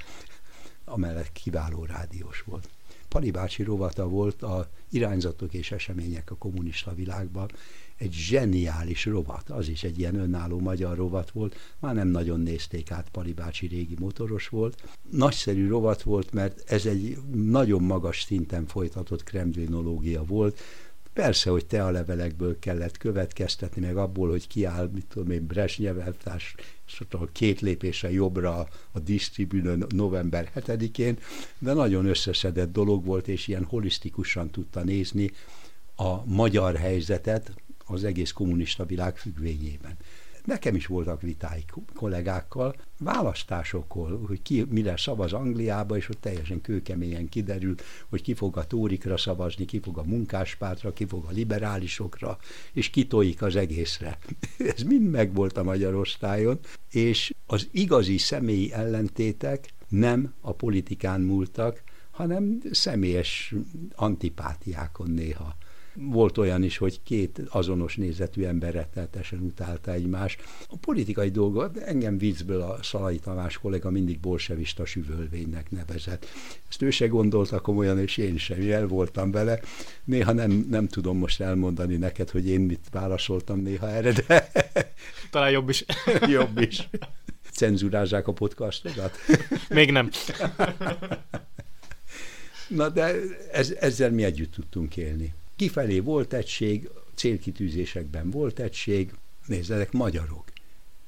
Amellett 0.85 1.31
kiváló 1.31 1.85
rádiós 1.85 2.41
volt. 2.41 2.69
Palibácsi 3.07 3.63
rovata 3.63 4.07
volt 4.07 4.41
a 4.41 4.69
irányzatok 4.89 5.53
és 5.53 5.71
események 5.71 6.31
a 6.31 6.35
kommunista 6.35 6.93
világban, 6.93 7.51
egy 7.99 8.13
zseniális 8.13 9.05
rovat, 9.05 9.49
az 9.49 9.67
is 9.67 9.83
egy 9.83 9.99
ilyen 9.99 10.15
önálló 10.15 10.59
magyar 10.59 10.97
rovat 10.97 11.31
volt, 11.31 11.55
már 11.79 11.93
nem 11.93 12.07
nagyon 12.07 12.39
nézték 12.39 12.91
át, 12.91 13.09
Pali 13.09 13.33
bácsi 13.33 13.67
régi 13.67 13.95
motoros 13.99 14.47
volt. 14.47 14.83
Nagyszerű 15.11 15.67
rovat 15.67 16.01
volt, 16.01 16.33
mert 16.33 16.71
ez 16.71 16.85
egy 16.85 17.17
nagyon 17.33 17.81
magas 17.81 18.21
szinten 18.21 18.65
folytatott 18.65 19.23
kremlinológia 19.23 20.23
volt, 20.23 20.59
Persze, 21.13 21.49
hogy 21.49 21.65
te 21.65 21.85
a 21.85 21.91
levelekből 21.91 22.59
kellett 22.59 22.97
következtetni, 22.97 23.81
meg 23.81 23.97
abból, 23.97 24.29
hogy 24.29 24.47
kiáll, 24.47 24.89
mit 24.93 25.05
tudom 25.05 25.31
én, 25.31 25.45
Brezsnyev 25.45 25.99
elvtárs, 25.99 26.55
két 27.31 27.61
lépésre 27.61 28.11
jobbra 28.11 28.67
a, 28.91 28.99
disztribünön 28.99 29.85
november 29.89 30.51
7-én, 30.55 31.17
de 31.59 31.73
nagyon 31.73 32.05
összeszedett 32.05 32.71
dolog 32.71 33.05
volt, 33.05 33.27
és 33.27 33.47
ilyen 33.47 33.63
holisztikusan 33.63 34.49
tudta 34.49 34.83
nézni 34.83 35.31
a 35.95 36.25
magyar 36.25 36.75
helyzetet, 36.75 37.51
az 37.91 38.03
egész 38.03 38.31
kommunista 38.31 38.85
világ 38.85 39.17
függvényében. 39.17 39.97
Nekem 40.45 40.75
is 40.75 40.85
voltak 40.85 41.21
vitáik 41.21 41.73
kollégákkal, 41.95 42.75
választásokról, 42.99 44.25
hogy 44.27 44.41
ki 44.41 44.65
mire 44.69 44.97
szavaz 44.97 45.33
Angliába, 45.33 45.97
és 45.97 46.09
ott 46.09 46.21
teljesen 46.21 46.61
kőkeményen 46.61 47.29
kiderül, 47.29 47.75
hogy 48.09 48.21
ki 48.21 48.33
fog 48.33 48.57
a 48.57 48.67
tórikra 48.67 49.17
szavazni, 49.17 49.65
ki 49.65 49.79
fog 49.79 49.97
a 49.97 50.03
munkáspártra, 50.03 50.93
ki 50.93 51.05
fog 51.05 51.25
a 51.25 51.31
liberálisokra, 51.31 52.37
és 52.73 52.89
kitojik 52.89 53.41
az 53.41 53.55
egészre. 53.55 54.17
Ez 54.75 54.81
mind 54.81 55.09
megvolt 55.09 55.57
a 55.57 55.63
Magyarországon, 55.63 56.59
és 56.91 57.33
az 57.45 57.67
igazi 57.71 58.17
személyi 58.17 58.73
ellentétek 58.73 59.73
nem 59.87 60.33
a 60.41 60.51
politikán 60.51 61.21
múltak, 61.21 61.83
hanem 62.11 62.61
személyes 62.71 63.53
antipátiákon 63.95 65.11
néha 65.11 65.55
volt 66.01 66.37
olyan 66.37 66.63
is, 66.63 66.77
hogy 66.77 66.99
két 67.03 67.41
azonos 67.49 67.95
nézetű 67.95 68.43
ember 68.43 68.73
retteltesen 68.73 69.39
utálta 69.39 69.93
egymást. 69.93 70.41
A 70.69 70.77
politikai 70.77 71.29
dolgot 71.29 71.77
engem 71.77 72.17
viccből 72.17 72.61
a 72.61 72.83
Szalai 72.83 73.19
Tamás 73.19 73.57
kollega 73.57 73.89
mindig 73.89 74.19
bolsevista 74.19 74.85
süvölvénynek 74.85 75.71
nevezett. 75.71 76.25
Ezt 76.69 76.81
ő 76.81 76.89
se 76.89 77.07
gondolta 77.07 77.59
komolyan, 77.59 77.99
és 77.99 78.17
én 78.17 78.37
sem. 78.37 78.57
El 78.69 78.87
voltam 78.87 79.31
vele. 79.31 79.59
Néha 80.03 80.31
nem, 80.31 80.67
nem 80.69 80.87
tudom 80.87 81.17
most 81.17 81.41
elmondani 81.41 81.95
neked, 81.95 82.29
hogy 82.29 82.47
én 82.47 82.61
mit 82.61 82.87
válaszoltam 82.91 83.59
néha 83.59 83.89
erre, 83.89 84.11
de... 84.11 84.51
Talán 85.31 85.51
jobb 85.51 85.69
is. 85.69 85.85
jobb 86.37 86.61
is. 86.61 86.89
Cenzurázzák 87.51 88.27
a 88.27 88.33
podcastokat? 88.33 89.17
Még 89.69 89.91
nem. 89.91 90.09
Na 92.67 92.89
de 92.89 93.15
ez, 93.51 93.71
ezzel 93.79 94.11
mi 94.11 94.23
együtt 94.23 94.53
tudtunk 94.53 94.97
élni. 94.97 95.33
Kifelé 95.59 95.99
volt 95.99 96.33
egység, 96.33 96.89
célkitűzésekben 97.15 98.29
volt 98.29 98.59
egység, 98.59 99.13
nézzenek, 99.45 99.91
magyarok. 99.91 100.43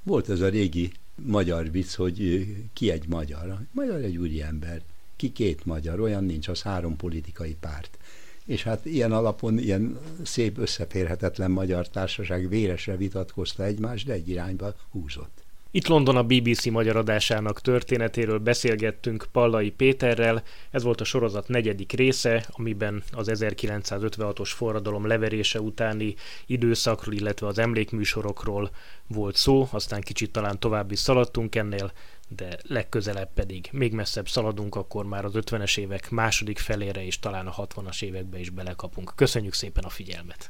Volt 0.04 0.30
ez 0.30 0.42
a 0.42 0.50
régi 0.50 0.92
magyar 1.16 1.72
vicc, 1.72 1.94
hogy 1.94 2.48
ki 2.74 2.92
egy 2.92 3.08
magyar. 3.08 3.60
Magyar 3.72 4.04
egy 4.04 4.18
úri 4.18 4.42
ember, 4.42 4.82
ki 5.16 5.32
két 5.32 5.66
magyar, 5.66 6.00
olyan 6.00 6.24
nincs, 6.24 6.48
az 6.48 6.62
három 6.62 6.96
politikai 6.96 7.56
párt. 7.60 7.98
És 8.46 8.64
hát 8.64 8.86
ilyen 8.86 9.12
alapon 9.12 9.58
ilyen 9.58 10.00
szép 10.24 10.58
összeférhetetlen 10.58 11.52
magyar 11.52 11.90
társaság 11.90 12.50
véresre 12.50 12.98
vitatkozta 12.98 13.64
egymást, 13.64 14.06
de 14.06 14.14
egy 14.14 14.30
irányba 14.30 14.76
húzott. 14.90 15.41
Itt 15.74 15.88
London 15.88 16.16
a 16.16 16.24
BBC 16.24 16.66
magyar 16.66 16.96
adásának 16.96 17.62
történetéről 17.62 18.38
beszélgettünk 18.40 19.28
Pallai 19.32 19.70
Péterrel. 19.70 20.44
Ez 20.72 20.84
volt 20.84 21.02
a 21.02 21.04
sorozat 21.04 21.48
negyedik 21.48 21.92
része, 21.92 22.46
amiben 22.50 23.04
az 23.12 23.30
1956-os 23.34 24.50
forradalom 24.56 25.08
leverése 25.08 25.62
utáni 25.62 26.16
időszakról, 26.46 27.16
illetve 27.16 27.48
az 27.48 27.58
emlékműsorokról 27.58 28.70
volt 29.08 29.36
szó, 29.36 29.68
aztán 29.72 30.02
kicsit 30.02 30.32
talán 30.32 30.60
tovább 30.60 30.92
is 30.92 31.00
szaladtunk 31.00 31.56
ennél, 31.56 31.92
de 32.28 32.58
legközelebb 32.64 33.34
pedig 33.34 33.70
még 33.72 33.94
messzebb 33.94 34.28
szaladunk, 34.28 34.76
akkor 34.76 35.06
már 35.06 35.26
az 35.26 35.34
50-es 35.36 35.78
évek 35.78 36.10
második 36.10 36.60
felére 36.60 37.06
és 37.06 37.20
talán 37.20 37.48
a 37.48 37.66
60-as 37.66 38.04
évekbe 38.04 38.40
is 38.40 38.50
belekapunk. 38.50 39.12
Köszönjük 39.16 39.54
szépen 39.54 39.84
a 39.84 39.90
figyelmet! 39.90 40.50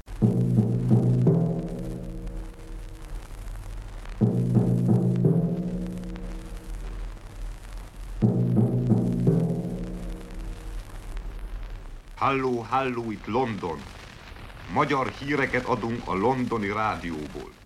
Halló, 12.22 12.60
halló, 12.60 13.12
itt 13.12 13.26
London. 13.26 13.78
Magyar 14.74 15.08
híreket 15.08 15.66
adunk 15.66 16.08
a 16.08 16.14
londoni 16.14 16.72
rádióból. 16.72 17.61